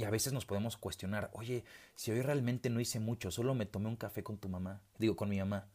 Y 0.00 0.04
a 0.04 0.10
veces 0.10 0.32
nos 0.32 0.46
podemos 0.46 0.78
cuestionar, 0.78 1.30
oye, 1.34 1.64
si 1.94 2.10
hoy 2.10 2.22
realmente 2.22 2.70
no 2.70 2.80
hice 2.80 3.00
mucho, 3.00 3.30
solo 3.30 3.54
me 3.54 3.66
tomé 3.66 3.88
un 3.88 3.96
café 3.96 4.22
con 4.22 4.38
tu 4.38 4.48
mamá, 4.48 4.80
digo, 4.98 5.14
con 5.14 5.28
mi 5.28 5.38
mamá. 5.38 5.68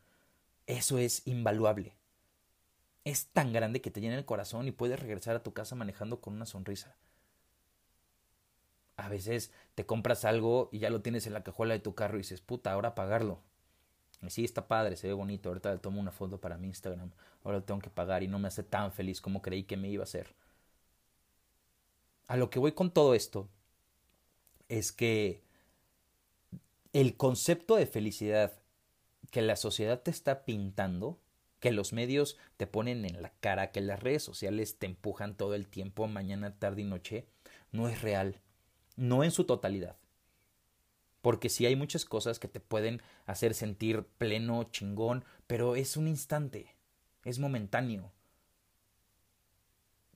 Eso 0.65 0.97
es 0.97 1.21
invaluable 1.27 1.95
es 3.05 3.27
tan 3.27 3.53
grande 3.53 3.81
que 3.81 3.91
te 3.91 4.01
llena 4.01 4.17
el 4.17 4.25
corazón 4.25 4.67
y 4.67 4.71
puedes 4.71 4.99
regresar 4.99 5.35
a 5.35 5.43
tu 5.43 5.53
casa 5.53 5.75
manejando 5.75 6.19
con 6.19 6.33
una 6.33 6.47
sonrisa. 6.47 6.95
A 8.97 9.09
veces 9.09 9.51
te 9.75 9.85
compras 9.85 10.25
algo 10.25 10.69
y 10.71 10.79
ya 10.79 10.89
lo 10.89 11.01
tienes 11.01 11.27
en 11.27 11.33
la 11.33 11.43
cajuela 11.43 11.75
de 11.75 11.79
tu 11.79 11.93
carro 11.93 12.15
y 12.15 12.21
dices, 12.21 12.41
puta, 12.41 12.71
ahora 12.71 12.95
pagarlo. 12.95 13.41
Y 14.21 14.31
sí, 14.31 14.43
está 14.43 14.67
padre, 14.67 14.95
se 14.95 15.07
ve 15.07 15.13
bonito. 15.13 15.49
Ahorita 15.49 15.71
le 15.71 15.77
tomo 15.77 15.99
una 15.99 16.11
foto 16.11 16.41
para 16.41 16.57
mi 16.57 16.67
Instagram. 16.67 17.11
Ahora 17.43 17.59
lo 17.59 17.63
tengo 17.63 17.79
que 17.79 17.91
pagar 17.91 18.23
y 18.23 18.27
no 18.27 18.39
me 18.39 18.47
hace 18.47 18.63
tan 18.63 18.91
feliz 18.91 19.21
como 19.21 19.41
creí 19.41 19.63
que 19.63 19.77
me 19.77 19.89
iba 19.89 20.01
a 20.01 20.05
hacer. 20.05 20.33
A 22.27 22.37
lo 22.37 22.49
que 22.49 22.57
voy 22.57 22.71
con 22.71 22.89
todo 22.89 23.13
esto 23.13 23.49
es 24.69 24.91
que 24.91 25.41
el 26.93 27.17
concepto 27.17 27.75
de 27.75 27.87
felicidad 27.87 28.53
que 29.31 29.41
la 29.41 29.55
sociedad 29.55 30.01
te 30.01 30.11
está 30.11 30.45
pintando 30.45 31.19
que 31.59 31.71
los 31.71 31.93
medios 31.93 32.37
te 32.57 32.67
ponen 32.67 33.05
en 33.05 33.23
la 33.23 33.33
cara, 33.39 33.71
que 33.71 33.81
las 33.81 33.99
redes 33.99 34.21
sociales 34.21 34.77
te 34.77 34.85
empujan 34.85 35.35
todo 35.35 35.55
el 35.55 35.67
tiempo, 35.67 36.07
mañana, 36.07 36.59
tarde 36.59 36.81
y 36.81 36.85
noche, 36.85 37.25
no 37.71 37.89
es 37.89 38.03
real, 38.03 38.39
no 38.95 39.23
en 39.23 39.31
su 39.31 39.45
totalidad. 39.45 39.97
Porque 41.23 41.49
sí 41.49 41.65
hay 41.65 41.75
muchas 41.75 42.05
cosas 42.05 42.37
que 42.37 42.47
te 42.47 42.59
pueden 42.59 43.01
hacer 43.25 43.55
sentir 43.55 44.03
pleno, 44.03 44.65
chingón, 44.65 45.25
pero 45.47 45.75
es 45.75 45.97
un 45.97 46.07
instante, 46.07 46.75
es 47.23 47.39
momentáneo. 47.39 48.11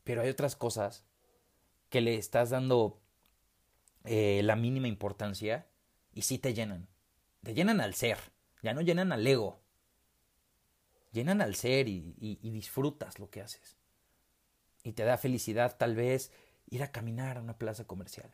Pero 0.03 0.21
hay 0.21 0.29
otras 0.29 0.55
cosas 0.55 1.03
que 1.89 2.01
le 2.01 2.15
estás 2.15 2.51
dando 2.51 3.01
eh, 4.09 4.41
la 4.43 4.55
mínima 4.55 4.87
importancia 4.87 5.67
y 6.13 6.23
sí 6.23 6.39
te 6.39 6.53
llenan. 6.53 6.87
Te 7.43 7.53
llenan 7.53 7.79
al 7.79 7.93
ser, 7.93 8.17
ya 8.61 8.73
no 8.73 8.81
llenan 8.81 9.11
al 9.11 9.25
ego 9.25 9.61
llenan 11.11 11.41
al 11.41 11.55
ser 11.55 11.87
y, 11.87 12.39
disfrutas 12.41 13.19
lo 13.19 13.29
que 13.29 13.41
haces. 13.41 13.77
Y 14.83 14.93
te 14.93 15.03
da 15.03 15.17
felicidad 15.17 15.77
tal 15.77 15.95
vez 15.95 16.31
ir 16.69 16.83
a 16.83 16.91
caminar 16.91 17.37
a 17.37 17.41
una 17.41 17.57
plaza 17.57 17.85
comercial. 17.85 18.31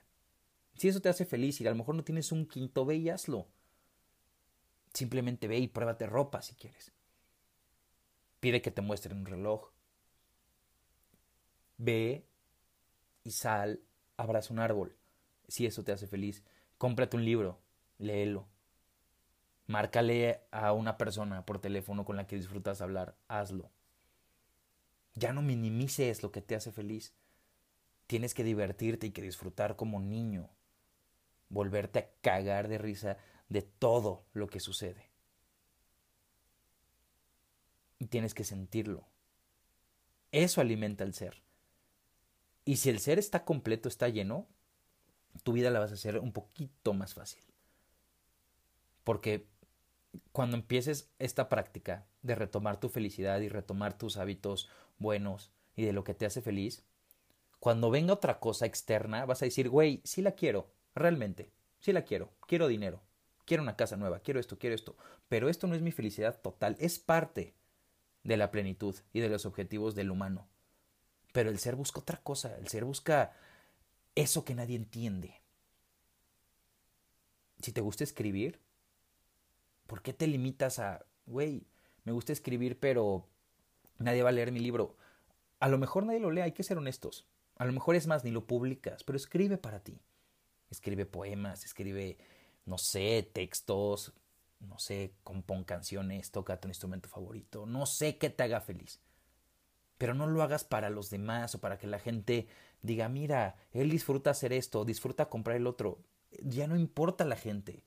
Si 0.75 0.87
eso 0.87 1.01
te 1.01 1.09
hace 1.09 1.25
feliz 1.25 1.59
y 1.61 1.67
a 1.67 1.69
lo 1.69 1.77
mejor 1.77 1.95
no 1.95 2.03
tienes 2.03 2.31
un 2.31 2.47
quinto, 2.47 2.85
ve 2.85 2.97
y 2.97 3.09
hazlo. 3.09 3.47
Simplemente 4.93 5.47
ve 5.47 5.57
y 5.57 5.67
pruébate 5.67 6.05
ropa 6.05 6.41
si 6.41 6.55
quieres. 6.55 6.91
Pide 8.39 8.61
que 8.61 8.71
te 8.71 8.81
muestren 8.81 9.17
un 9.17 9.25
reloj. 9.25 9.71
Ve 11.77 12.25
y 13.23 13.31
sal, 13.31 13.81
abraza 14.17 14.53
un 14.53 14.59
árbol. 14.59 14.95
Si 15.47 15.65
eso 15.65 15.83
te 15.83 15.91
hace 15.91 16.07
feliz, 16.07 16.43
cómprate 16.77 17.17
un 17.17 17.25
libro, 17.25 17.59
léelo. 17.97 18.47
Márcale 19.67 20.41
a 20.51 20.73
una 20.73 20.97
persona 20.97 21.45
por 21.45 21.59
teléfono 21.59 22.05
con 22.05 22.15
la 22.15 22.27
que 22.27 22.35
disfrutas 22.35 22.81
hablar, 22.81 23.15
hazlo. 23.27 23.71
Ya 25.15 25.33
no 25.33 25.41
minimices 25.41 26.21
lo 26.23 26.31
que 26.31 26.41
te 26.41 26.55
hace 26.55 26.71
feliz. 26.71 27.15
Tienes 28.07 28.33
que 28.33 28.43
divertirte 28.43 29.07
y 29.07 29.11
que 29.11 29.21
disfrutar 29.21 29.75
como 29.75 29.99
niño. 29.99 30.49
Volverte 31.49 31.99
a 31.99 32.09
cagar 32.21 32.67
de 32.67 32.77
risa 32.77 33.17
de 33.49 33.61
todo 33.61 34.25
lo 34.33 34.47
que 34.47 34.59
sucede. 34.59 35.09
Y 37.97 38.07
tienes 38.07 38.33
que 38.33 38.43
sentirlo. 38.43 39.07
Eso 40.31 40.59
alimenta 40.59 41.03
el 41.03 41.13
ser. 41.13 41.43
Y 42.65 42.77
si 42.77 42.89
el 42.89 42.99
ser 42.99 43.19
está 43.19 43.45
completo, 43.45 43.87
está 43.87 44.09
lleno, 44.09 44.47
tu 45.43 45.53
vida 45.53 45.71
la 45.71 45.79
vas 45.79 45.91
a 45.91 45.95
hacer 45.95 46.19
un 46.19 46.31
poquito 46.31 46.93
más 46.93 47.13
fácil. 47.13 47.43
Porque 49.03 49.47
cuando 50.31 50.57
empieces 50.57 51.09
esta 51.19 51.49
práctica 51.49 52.05
de 52.21 52.35
retomar 52.35 52.79
tu 52.79 52.89
felicidad 52.89 53.39
y 53.41 53.49
retomar 53.49 53.97
tus 53.97 54.17
hábitos 54.17 54.69
buenos 54.97 55.51
y 55.75 55.83
de 55.83 55.93
lo 55.93 56.03
que 56.03 56.13
te 56.13 56.25
hace 56.25 56.41
feliz, 56.41 56.83
cuando 57.59 57.89
venga 57.89 58.13
otra 58.13 58.39
cosa 58.39 58.65
externa, 58.65 59.25
vas 59.25 59.41
a 59.41 59.45
decir, 59.45 59.69
güey, 59.69 60.01
sí 60.03 60.21
la 60.21 60.33
quiero, 60.33 60.71
realmente, 60.93 61.51
sí 61.79 61.93
la 61.93 62.03
quiero, 62.03 62.31
quiero 62.47 62.67
dinero, 62.67 63.01
quiero 63.45 63.63
una 63.63 63.75
casa 63.75 63.97
nueva, 63.97 64.19
quiero 64.19 64.39
esto, 64.39 64.57
quiero 64.57 64.75
esto, 64.75 64.95
pero 65.29 65.49
esto 65.49 65.67
no 65.67 65.75
es 65.75 65.81
mi 65.81 65.91
felicidad 65.91 66.39
total, 66.41 66.75
es 66.79 66.99
parte 66.99 67.53
de 68.23 68.37
la 68.37 68.51
plenitud 68.51 68.95
y 69.13 69.19
de 69.19 69.29
los 69.29 69.45
objetivos 69.45 69.95
del 69.95 70.11
humano. 70.11 70.47
Pero 71.31 71.49
el 71.49 71.59
ser 71.59 71.75
busca 71.75 71.99
otra 71.99 72.21
cosa, 72.21 72.55
el 72.57 72.67
ser 72.67 72.85
busca 72.85 73.33
eso 74.15 74.45
que 74.45 74.55
nadie 74.55 74.75
entiende. 74.75 75.41
Si 77.61 77.71
te 77.71 77.81
gusta 77.81 78.03
escribir, 78.03 78.59
¿Por 79.87 80.01
qué 80.01 80.13
te 80.13 80.27
limitas 80.27 80.79
a, 80.79 81.05
güey, 81.25 81.67
me 82.03 82.11
gusta 82.11 82.33
escribir, 82.33 82.79
pero 82.79 83.27
nadie 83.99 84.23
va 84.23 84.29
a 84.29 84.31
leer 84.31 84.51
mi 84.51 84.59
libro? 84.59 84.97
A 85.59 85.69
lo 85.69 85.77
mejor 85.77 86.05
nadie 86.05 86.19
lo 86.19 86.31
lee, 86.31 86.41
hay 86.41 86.51
que 86.53 86.63
ser 86.63 86.77
honestos. 86.77 87.27
A 87.57 87.65
lo 87.65 87.71
mejor 87.71 87.95
es 87.95 88.07
más, 88.07 88.23
ni 88.23 88.31
lo 88.31 88.45
publicas, 88.45 89.03
pero 89.03 89.15
escribe 89.15 89.57
para 89.57 89.83
ti. 89.83 90.01
Escribe 90.69 91.05
poemas, 91.05 91.63
escribe, 91.63 92.17
no 92.65 92.77
sé, 92.77 93.29
textos, 93.31 94.13
no 94.59 94.79
sé, 94.79 95.13
compón 95.23 95.63
canciones, 95.63 96.31
toca 96.31 96.59
tu 96.59 96.67
instrumento 96.67 97.07
favorito, 97.07 97.65
no 97.65 97.85
sé 97.85 98.17
qué 98.17 98.29
te 98.29 98.43
haga 98.43 98.61
feliz. 98.61 98.99
Pero 99.97 100.13
no 100.13 100.27
lo 100.27 100.43
hagas 100.43 100.63
para 100.63 100.89
los 100.89 101.09
demás 101.09 101.55
o 101.55 101.61
para 101.61 101.77
que 101.77 101.87
la 101.87 101.99
gente 101.99 102.47
diga, 102.81 103.09
mira, 103.09 103.55
él 103.71 103.89
disfruta 103.89 104.29
hacer 104.29 104.53
esto, 104.53 104.85
disfruta 104.85 105.29
comprar 105.29 105.57
el 105.57 105.67
otro. 105.67 105.99
Ya 106.41 106.67
no 106.67 106.75
importa 106.75 107.23
la 107.25 107.37
gente. 107.37 107.83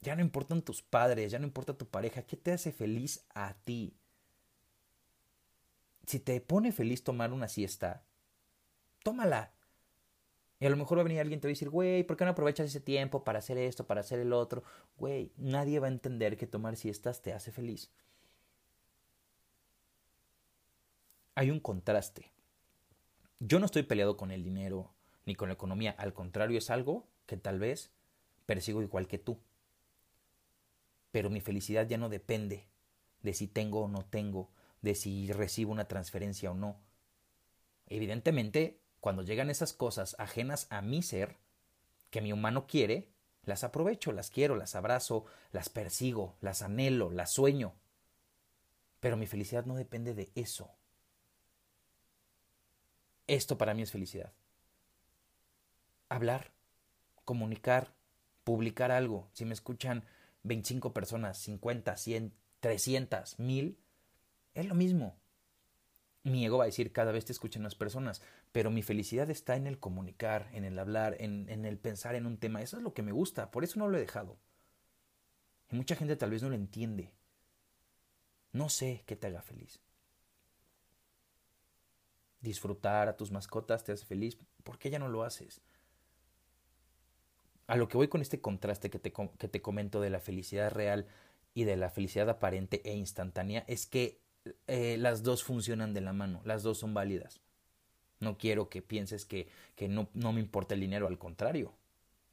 Ya 0.00 0.16
no 0.16 0.22
importan 0.22 0.62
tus 0.62 0.82
padres, 0.82 1.32
ya 1.32 1.38
no 1.38 1.46
importa 1.46 1.78
tu 1.78 1.86
pareja. 1.86 2.22
¿Qué 2.22 2.36
te 2.36 2.52
hace 2.52 2.72
feliz 2.72 3.24
a 3.34 3.54
ti? 3.64 3.96
Si 6.06 6.20
te 6.20 6.40
pone 6.40 6.72
feliz 6.72 7.02
tomar 7.02 7.32
una 7.32 7.48
siesta, 7.48 8.04
tómala. 9.02 9.54
Y 10.60 10.66
a 10.66 10.70
lo 10.70 10.76
mejor 10.76 10.98
va 10.98 11.02
a 11.02 11.04
venir 11.04 11.20
alguien 11.20 11.38
y 11.38 11.40
te 11.40 11.48
va 11.48 11.50
a 11.50 11.54
decir, 11.54 11.70
güey, 11.70 12.04
¿por 12.04 12.16
qué 12.16 12.24
no 12.24 12.32
aprovechas 12.32 12.66
ese 12.66 12.80
tiempo 12.80 13.24
para 13.24 13.38
hacer 13.38 13.58
esto, 13.58 13.86
para 13.86 14.00
hacer 14.00 14.18
el 14.18 14.32
otro? 14.32 14.62
Güey, 14.96 15.32
nadie 15.36 15.78
va 15.78 15.86
a 15.86 15.90
entender 15.90 16.36
que 16.36 16.46
tomar 16.46 16.76
siestas 16.76 17.22
te 17.22 17.32
hace 17.32 17.50
feliz. 17.50 17.90
Hay 21.34 21.50
un 21.50 21.60
contraste. 21.60 22.30
Yo 23.40 23.58
no 23.58 23.66
estoy 23.66 23.82
peleado 23.82 24.16
con 24.16 24.30
el 24.30 24.44
dinero 24.44 24.90
ni 25.26 25.34
con 25.34 25.48
la 25.48 25.54
economía, 25.54 25.94
al 25.98 26.12
contrario, 26.12 26.58
es 26.58 26.70
algo 26.70 27.06
que 27.26 27.36
tal 27.36 27.58
vez 27.58 27.90
persigo 28.46 28.82
igual 28.82 29.08
que 29.08 29.18
tú 29.18 29.38
pero 31.14 31.30
mi 31.30 31.40
felicidad 31.40 31.86
ya 31.86 31.96
no 31.96 32.08
depende 32.08 32.66
de 33.22 33.34
si 33.34 33.46
tengo 33.46 33.82
o 33.82 33.88
no 33.88 34.04
tengo, 34.04 34.50
de 34.82 34.96
si 34.96 35.30
recibo 35.30 35.70
una 35.70 35.86
transferencia 35.86 36.50
o 36.50 36.54
no. 36.54 36.80
Evidentemente, 37.86 38.80
cuando 38.98 39.22
llegan 39.22 39.48
esas 39.48 39.72
cosas 39.72 40.16
ajenas 40.18 40.66
a 40.70 40.82
mi 40.82 41.02
ser, 41.02 41.36
que 42.10 42.20
mi 42.20 42.32
humano 42.32 42.66
quiere, 42.66 43.12
las 43.44 43.62
aprovecho, 43.62 44.10
las 44.10 44.30
quiero, 44.30 44.56
las 44.56 44.74
abrazo, 44.74 45.24
las 45.52 45.68
persigo, 45.68 46.34
las 46.40 46.62
anhelo, 46.62 47.12
las 47.12 47.30
sueño. 47.30 47.74
Pero 48.98 49.16
mi 49.16 49.28
felicidad 49.28 49.66
no 49.66 49.76
depende 49.76 50.14
de 50.14 50.32
eso. 50.34 50.72
Esto 53.26 53.56
para 53.56 53.74
mí 53.74 53.82
es 53.82 53.92
felicidad. 53.92 54.32
Hablar, 56.08 56.52
comunicar, 57.24 57.94
publicar 58.44 58.90
algo. 58.90 59.28
Si 59.32 59.44
me 59.44 59.54
escuchan 59.54 60.04
25 60.42 60.92
personas, 60.92 61.38
50, 61.38 61.96
100, 61.96 62.32
300, 62.60 63.38
1000, 63.38 63.78
es 64.54 64.66
lo 64.66 64.74
mismo. 64.74 65.16
Mi 66.22 66.44
ego 66.44 66.58
va 66.58 66.64
a 66.64 66.66
decir 66.66 66.92
cada 66.92 67.12
vez 67.12 67.24
te 67.24 67.32
escuchan 67.32 67.62
más 67.62 67.74
personas, 67.74 68.22
pero 68.52 68.70
mi 68.70 68.82
felicidad 68.82 69.30
está 69.30 69.56
en 69.56 69.66
el 69.66 69.78
comunicar, 69.78 70.48
en 70.52 70.64
el 70.64 70.78
hablar, 70.78 71.16
en, 71.18 71.48
en 71.50 71.64
el 71.64 71.78
pensar 71.78 72.14
en 72.14 72.26
un 72.26 72.38
tema. 72.38 72.62
Eso 72.62 72.76
es 72.76 72.82
lo 72.82 72.94
que 72.94 73.02
me 73.02 73.12
gusta, 73.12 73.50
por 73.50 73.64
eso 73.64 73.78
no 73.78 73.88
lo 73.88 73.96
he 73.96 74.00
dejado. 74.00 74.38
Y 75.70 75.76
mucha 75.76 75.96
gente 75.96 76.16
tal 76.16 76.30
vez 76.30 76.42
no 76.42 76.50
lo 76.50 76.54
entiende. 76.54 77.12
No 78.52 78.68
sé 78.68 79.02
qué 79.06 79.16
te 79.16 79.26
haga 79.26 79.42
feliz. 79.42 79.83
Disfrutar 82.44 83.08
a 83.08 83.16
tus 83.16 83.30
mascotas 83.30 83.84
te 83.84 83.92
hace 83.92 84.04
feliz. 84.04 84.36
¿Por 84.64 84.78
qué 84.78 84.90
ya 84.90 84.98
no 84.98 85.08
lo 85.08 85.24
haces? 85.24 85.62
A 87.66 87.76
lo 87.76 87.88
que 87.88 87.96
voy 87.96 88.08
con 88.08 88.20
este 88.20 88.42
contraste 88.42 88.90
que 88.90 88.98
te, 88.98 89.14
que 89.38 89.48
te 89.48 89.62
comento 89.62 90.02
de 90.02 90.10
la 90.10 90.20
felicidad 90.20 90.70
real 90.70 91.06
y 91.54 91.64
de 91.64 91.78
la 91.78 91.88
felicidad 91.88 92.28
aparente 92.28 92.82
e 92.84 92.94
instantánea 92.94 93.64
es 93.66 93.86
que 93.86 94.20
eh, 94.66 94.98
las 94.98 95.22
dos 95.22 95.42
funcionan 95.42 95.94
de 95.94 96.02
la 96.02 96.12
mano, 96.12 96.42
las 96.44 96.62
dos 96.62 96.76
son 96.76 96.92
válidas. 96.92 97.40
No 98.20 98.36
quiero 98.36 98.68
que 98.68 98.82
pienses 98.82 99.24
que, 99.24 99.48
que 99.74 99.88
no, 99.88 100.10
no 100.12 100.34
me 100.34 100.40
importa 100.40 100.74
el 100.74 100.80
dinero, 100.80 101.06
al 101.06 101.18
contrario. 101.18 101.72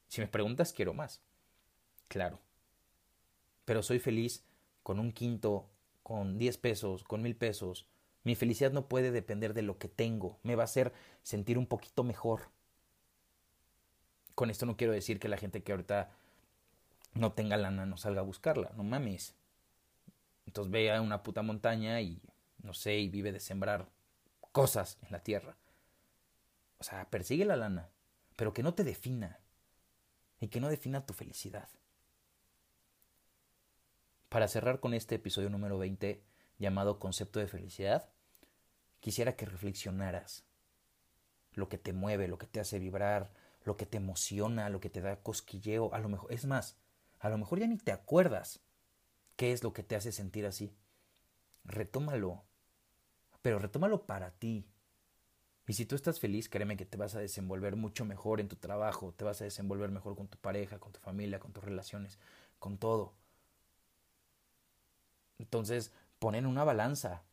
Si 0.10 0.20
me 0.20 0.28
preguntas, 0.28 0.74
quiero 0.74 0.94
más. 0.94 1.22
Claro. 2.10 2.42
Pero 3.64 3.82
soy 3.82 4.00
feliz 4.00 4.44
con 4.84 5.00
un 5.00 5.14
quinto, 5.14 5.70
con 6.04 6.38
diez 6.38 6.58
pesos, 6.58 7.06
con 7.06 7.22
mil 7.22 7.38
pesos. 7.38 7.88
Mi 8.24 8.36
felicidad 8.36 8.72
no 8.72 8.88
puede 8.88 9.12
depender 9.12 9.54
de 9.54 9.64
lo 9.64 9.78
que 9.78 9.88
tengo. 9.88 10.40
Me 10.44 10.56
va 10.56 10.64
a 10.64 10.66
hacer 10.66 10.94
sentir 11.24 11.58
un 11.58 11.66
poquito 11.66 12.04
mejor. 12.04 12.50
Con 14.36 14.50
esto 14.50 14.66
no 14.66 14.78
quiero 14.78 14.94
decir 14.94 15.20
que 15.20 15.28
la 15.28 15.38
gente 15.38 15.64
que 15.64 15.72
ahorita 15.72 16.12
no 17.14 17.34
tenga 17.34 17.58
lana 17.58 17.86
no 17.86 17.98
salga 17.98 18.22
a 18.22 18.26
buscarla. 18.26 18.72
No 18.76 18.84
mames. 18.84 19.36
Entonces 20.46 20.72
ve 20.72 20.92
a 20.92 21.02
una 21.02 21.24
puta 21.24 21.42
montaña 21.42 22.02
y, 22.02 22.22
no 22.62 22.74
sé, 22.74 22.98
y 22.98 23.10
vive 23.10 23.32
de 23.32 23.40
sembrar 23.40 23.90
cosas 24.52 24.98
en 25.02 25.12
la 25.12 25.24
tierra. 25.24 25.56
O 26.78 26.84
sea, 26.84 27.10
persigue 27.10 27.46
la 27.46 27.56
lana, 27.56 27.90
pero 28.36 28.54
que 28.54 28.64
no 28.64 28.74
te 28.74 28.84
defina 28.84 29.40
y 30.40 30.48
que 30.48 30.60
no 30.60 30.70
defina 30.70 31.06
tu 31.06 31.14
felicidad. 31.14 31.70
Para 34.30 34.48
cerrar 34.48 34.80
con 34.80 34.94
este 34.94 35.16
episodio 35.16 35.50
número 35.50 35.78
20 35.78 36.24
llamado 36.58 37.00
Concepto 37.00 37.40
de 37.40 37.48
Felicidad, 37.48 38.11
quisiera 39.02 39.36
que 39.36 39.46
reflexionaras 39.46 40.46
lo 41.54 41.68
que 41.68 41.78
te 41.78 41.92
mueve, 41.92 42.30
lo 42.30 42.38
que 42.38 42.48
te 42.48 42.62
hace 42.62 42.80
vibrar, 42.80 43.34
lo 43.66 43.76
que 43.76 43.86
te 43.86 43.98
emociona, 43.98 44.70
lo 44.70 44.80
que 44.80 44.90
te 44.90 45.02
da 45.02 45.22
cosquilleo, 45.22 45.94
a 45.94 46.00
lo 46.00 46.08
mejor, 46.08 46.32
es 46.32 46.46
más, 46.46 46.78
a 47.20 47.28
lo 47.28 47.38
mejor 47.38 47.60
ya 47.60 47.68
ni 47.68 47.78
te 47.78 47.92
acuerdas 47.92 48.62
¿Qué 49.42 49.52
es 49.54 49.64
lo 49.64 49.74
que 49.74 49.82
te 49.82 49.96
hace 49.96 50.12
sentir 50.12 50.46
así? 50.46 50.72
Retómalo. 51.64 52.44
Pero 53.42 53.58
retómalo 53.58 54.06
para 54.06 54.30
ti. 54.30 54.68
Y 55.66 55.74
si 55.74 55.88
tú 55.88 55.96
estás 55.96 56.20
feliz, 56.20 56.48
créeme 56.48 56.78
que 56.78 56.86
te 56.86 56.96
vas 56.96 57.16
a 57.16 57.20
desenvolver 57.20 57.76
mucho 57.76 58.06
mejor 58.06 58.40
en 58.40 58.48
tu 58.48 58.56
trabajo, 58.58 59.16
te 59.18 59.24
vas 59.24 59.42
a 59.42 59.46
desenvolver 59.46 59.90
mejor 59.90 60.16
con 60.16 60.28
tu 60.28 60.38
pareja, 60.38 60.78
con 60.78 60.92
tu 60.92 61.00
familia, 61.00 61.40
con 61.40 61.54
tus 61.54 61.64
relaciones, 61.64 62.20
con 62.60 62.78
todo. 62.78 63.16
Entonces, 65.40 65.92
pon 66.20 66.36
en 66.36 66.46
una 66.46 66.64
balanza 66.64 67.24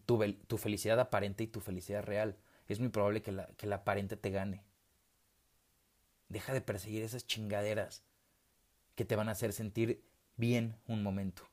tu, 0.00 0.58
felicidad 0.58 1.00
aparente 1.00 1.44
y 1.44 1.46
tu 1.46 1.60
felicidad 1.60 2.02
real. 2.02 2.36
Es 2.68 2.80
muy 2.80 2.88
probable 2.88 3.22
que 3.22 3.32
la, 3.32 3.46
que 3.56 3.66
la 3.66 3.76
aparente 3.76 4.16
te 4.16 4.30
gane. 4.30 4.64
Deja 6.28 6.52
de 6.52 6.60
perseguir 6.60 7.02
esas 7.02 7.26
chingaderas 7.26 8.02
que 8.94 9.04
te 9.04 9.16
van 9.16 9.28
a 9.28 9.32
hacer 9.32 9.52
sentir 9.52 10.02
bien 10.36 10.76
un 10.86 11.02
momento. 11.02 11.48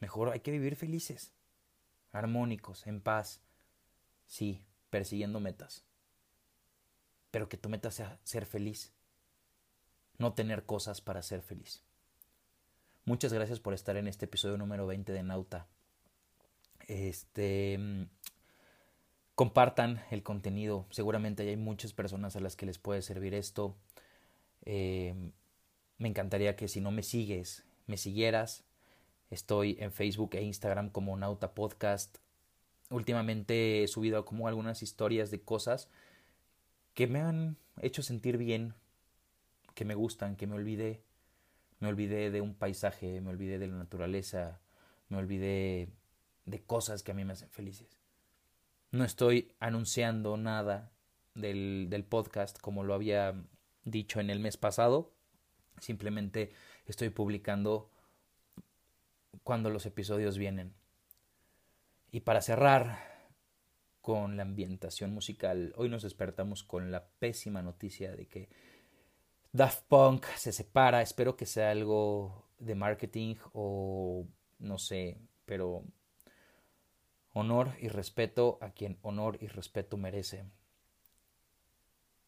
Mejor 0.00 0.30
hay 0.30 0.40
que 0.40 0.50
vivir 0.50 0.76
felices, 0.76 1.32
armónicos, 2.12 2.86
en 2.86 3.00
paz. 3.00 3.40
Sí, 4.26 4.62
persiguiendo 4.90 5.40
metas. 5.40 5.84
Pero 7.30 7.48
que 7.48 7.56
tu 7.56 7.68
meta 7.68 7.90
sea 7.90 8.18
ser 8.24 8.46
feliz, 8.46 8.92
no 10.18 10.34
tener 10.34 10.64
cosas 10.66 11.00
para 11.00 11.22
ser 11.22 11.42
feliz. 11.42 11.82
Muchas 13.04 13.32
gracias 13.32 13.60
por 13.60 13.72
estar 13.72 13.96
en 13.96 14.08
este 14.08 14.24
episodio 14.24 14.56
número 14.56 14.86
20 14.86 15.12
de 15.12 15.22
Nauta. 15.22 15.68
Este 16.86 17.78
compartan 19.34 20.02
el 20.10 20.22
contenido. 20.22 20.86
Seguramente 20.90 21.48
hay 21.48 21.56
muchas 21.56 21.92
personas 21.92 22.36
a 22.36 22.40
las 22.40 22.56
que 22.56 22.66
les 22.66 22.78
puede 22.78 23.02
servir 23.02 23.34
esto. 23.34 23.76
Eh, 24.64 25.14
me 25.98 26.08
encantaría 26.08 26.56
que 26.56 26.68
si 26.68 26.80
no 26.80 26.90
me 26.90 27.02
sigues 27.02 27.66
me 27.86 27.96
siguieras. 27.96 28.64
Estoy 29.30 29.76
en 29.80 29.92
Facebook 29.92 30.30
e 30.34 30.42
Instagram 30.42 30.90
como 30.90 31.16
Nauta 31.16 31.54
Podcast. 31.54 32.18
Últimamente 32.90 33.82
he 33.82 33.88
subido 33.88 34.24
como 34.24 34.48
algunas 34.48 34.82
historias 34.82 35.30
de 35.30 35.40
cosas 35.40 35.88
que 36.94 37.06
me 37.06 37.20
han 37.20 37.56
hecho 37.80 38.02
sentir 38.02 38.38
bien, 38.38 38.74
que 39.74 39.84
me 39.84 39.94
gustan, 39.94 40.36
que 40.36 40.46
me 40.46 40.54
olvidé. 40.54 41.02
Me 41.80 41.88
olvidé 41.88 42.30
de 42.30 42.40
un 42.40 42.54
paisaje, 42.54 43.20
me 43.20 43.30
olvidé 43.30 43.58
de 43.58 43.66
la 43.66 43.76
naturaleza, 43.76 44.60
me 45.08 45.18
olvidé 45.18 45.88
de 46.46 46.64
cosas 46.64 47.02
que 47.02 47.12
a 47.12 47.14
mí 47.14 47.24
me 47.24 47.34
hacen 47.34 47.50
felices. 47.50 48.00
No 48.90 49.04
estoy 49.04 49.52
anunciando 49.60 50.36
nada 50.36 50.92
del, 51.34 51.88
del 51.90 52.04
podcast 52.04 52.58
como 52.58 52.84
lo 52.84 52.94
había 52.94 53.34
dicho 53.84 54.20
en 54.20 54.30
el 54.30 54.40
mes 54.40 54.56
pasado. 54.56 55.12
Simplemente 55.80 56.52
estoy 56.86 57.10
publicando 57.10 57.90
cuando 59.42 59.70
los 59.70 59.86
episodios 59.86 60.38
vienen. 60.38 60.74
Y 62.10 62.20
para 62.20 62.40
cerrar 62.40 62.98
con 64.00 64.36
la 64.36 64.42
ambientación 64.42 65.12
musical, 65.12 65.72
hoy 65.76 65.88
nos 65.88 66.02
despertamos 66.02 66.62
con 66.62 66.90
la 66.90 67.08
pésima 67.18 67.60
noticia 67.60 68.14
de 68.14 68.28
que 68.28 68.48
Daft 69.52 69.84
Punk 69.88 70.26
se 70.36 70.52
separa. 70.52 71.02
Espero 71.02 71.36
que 71.36 71.46
sea 71.46 71.70
algo 71.70 72.48
de 72.58 72.74
marketing 72.74 73.36
o 73.52 74.26
no 74.58 74.78
sé, 74.78 75.18
pero 75.44 75.84
honor 77.36 77.74
y 77.80 77.88
respeto 77.88 78.58
a 78.62 78.70
quien 78.70 78.98
honor 79.02 79.36
y 79.42 79.46
respeto 79.46 79.98
merece. 79.98 80.46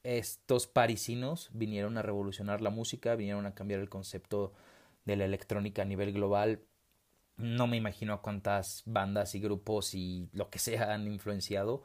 Estos 0.02 0.66
parisinos 0.66 1.48
vinieron 1.52 1.96
a 1.96 2.02
revolucionar 2.02 2.60
la 2.60 2.68
música, 2.68 3.16
vinieron 3.16 3.46
a 3.46 3.54
cambiar 3.54 3.80
el 3.80 3.88
concepto 3.88 4.52
de 5.06 5.16
la 5.16 5.24
electrónica 5.24 5.80
a 5.82 5.86
nivel 5.86 6.12
global. 6.12 6.60
No 7.38 7.66
me 7.66 7.78
imagino 7.78 8.12
a 8.12 8.20
cuántas 8.20 8.82
bandas 8.84 9.34
y 9.34 9.40
grupos 9.40 9.94
y 9.94 10.28
lo 10.34 10.50
que 10.50 10.58
sea 10.58 10.92
han 10.92 11.06
influenciado. 11.06 11.84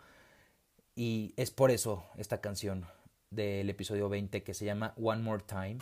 Y 0.94 1.34
es 1.38 1.50
por 1.50 1.72
eso 1.72 2.04
esta 2.18 2.42
canción 2.42 2.86
del 3.30 3.70
episodio 3.70 4.10
20 4.10 4.44
que 4.44 4.54
se 4.54 4.66
llama 4.66 4.94
One 5.02 5.24
More 5.24 5.44
Time. 5.48 5.78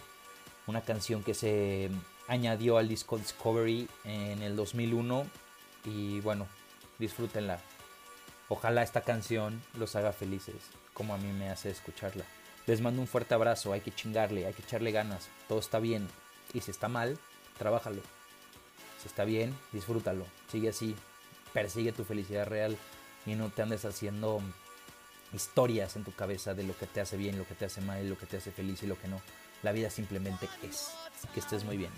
Una 0.67 0.81
canción 0.81 1.23
que 1.23 1.33
se 1.33 1.89
añadió 2.27 2.77
al 2.77 2.87
disco 2.87 3.17
Discovery 3.17 3.87
en 4.05 4.43
el 4.43 4.55
2001. 4.55 5.25
Y 5.85 6.19
bueno, 6.19 6.47
disfrútenla. 7.01 7.59
Ojalá 8.47 8.83
esta 8.83 9.01
canción 9.01 9.61
los 9.77 9.95
haga 9.97 10.13
felices 10.13 10.55
como 10.93 11.13
a 11.13 11.17
mí 11.17 11.31
me 11.33 11.49
hace 11.49 11.69
escucharla. 11.69 12.25
Les 12.67 12.81
mando 12.81 13.01
un 13.01 13.07
fuerte 13.07 13.33
abrazo, 13.33 13.73
hay 13.73 13.81
que 13.81 13.91
chingarle, 13.91 14.45
hay 14.45 14.53
que 14.53 14.61
echarle 14.61 14.91
ganas, 14.91 15.29
todo 15.47 15.59
está 15.59 15.79
bien. 15.79 16.07
Y 16.53 16.61
si 16.61 16.71
está 16.71 16.87
mal, 16.87 17.17
trabájalo. 17.57 18.01
Si 19.01 19.07
está 19.07 19.25
bien, 19.25 19.57
disfrútalo, 19.71 20.25
sigue 20.51 20.69
así, 20.69 20.95
persigue 21.53 21.91
tu 21.91 22.03
felicidad 22.03 22.45
real 22.45 22.77
y 23.25 23.33
no 23.35 23.49
te 23.49 23.63
andes 23.63 23.83
haciendo 23.83 24.41
historias 25.33 25.95
en 25.95 26.03
tu 26.03 26.13
cabeza 26.13 26.53
de 26.53 26.63
lo 26.63 26.77
que 26.77 26.85
te 26.85 27.01
hace 27.01 27.17
bien, 27.17 27.37
lo 27.37 27.47
que 27.47 27.55
te 27.55 27.65
hace 27.65 27.81
mal, 27.81 28.07
lo 28.07 28.17
que 28.17 28.27
te 28.27 28.37
hace 28.37 28.51
feliz 28.51 28.83
y 28.83 28.87
lo 28.87 28.99
que 28.99 29.07
no. 29.07 29.21
La 29.63 29.71
vida 29.71 29.89
simplemente 29.89 30.47
es. 30.61 30.91
Que 31.33 31.39
estés 31.39 31.63
muy 31.63 31.77
bien. 31.77 31.91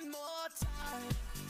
One 0.00 0.12
more 0.12 0.48
time. 0.58 1.49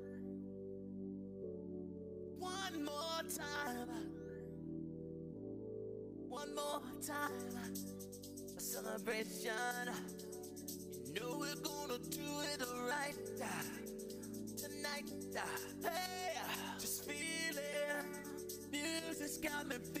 One 2.71 2.85
more 2.85 3.23
time. 3.37 3.89
One 6.29 6.55
more 6.55 6.81
time. 7.05 7.31
A 8.57 8.61
celebration. 8.61 9.51
You 11.05 11.13
know 11.19 11.37
we're 11.37 11.55
gonna 11.55 11.99
do 11.99 12.21
it 12.53 12.63
right 12.87 13.15
tonight. 14.57 15.11
Hey, 15.83 16.37
just 16.79 17.05
feel 17.05 17.57
it. 17.57 18.05
Music's 18.71 19.37
got 19.37 19.67
me 19.67 19.75
feeling 19.93 20.00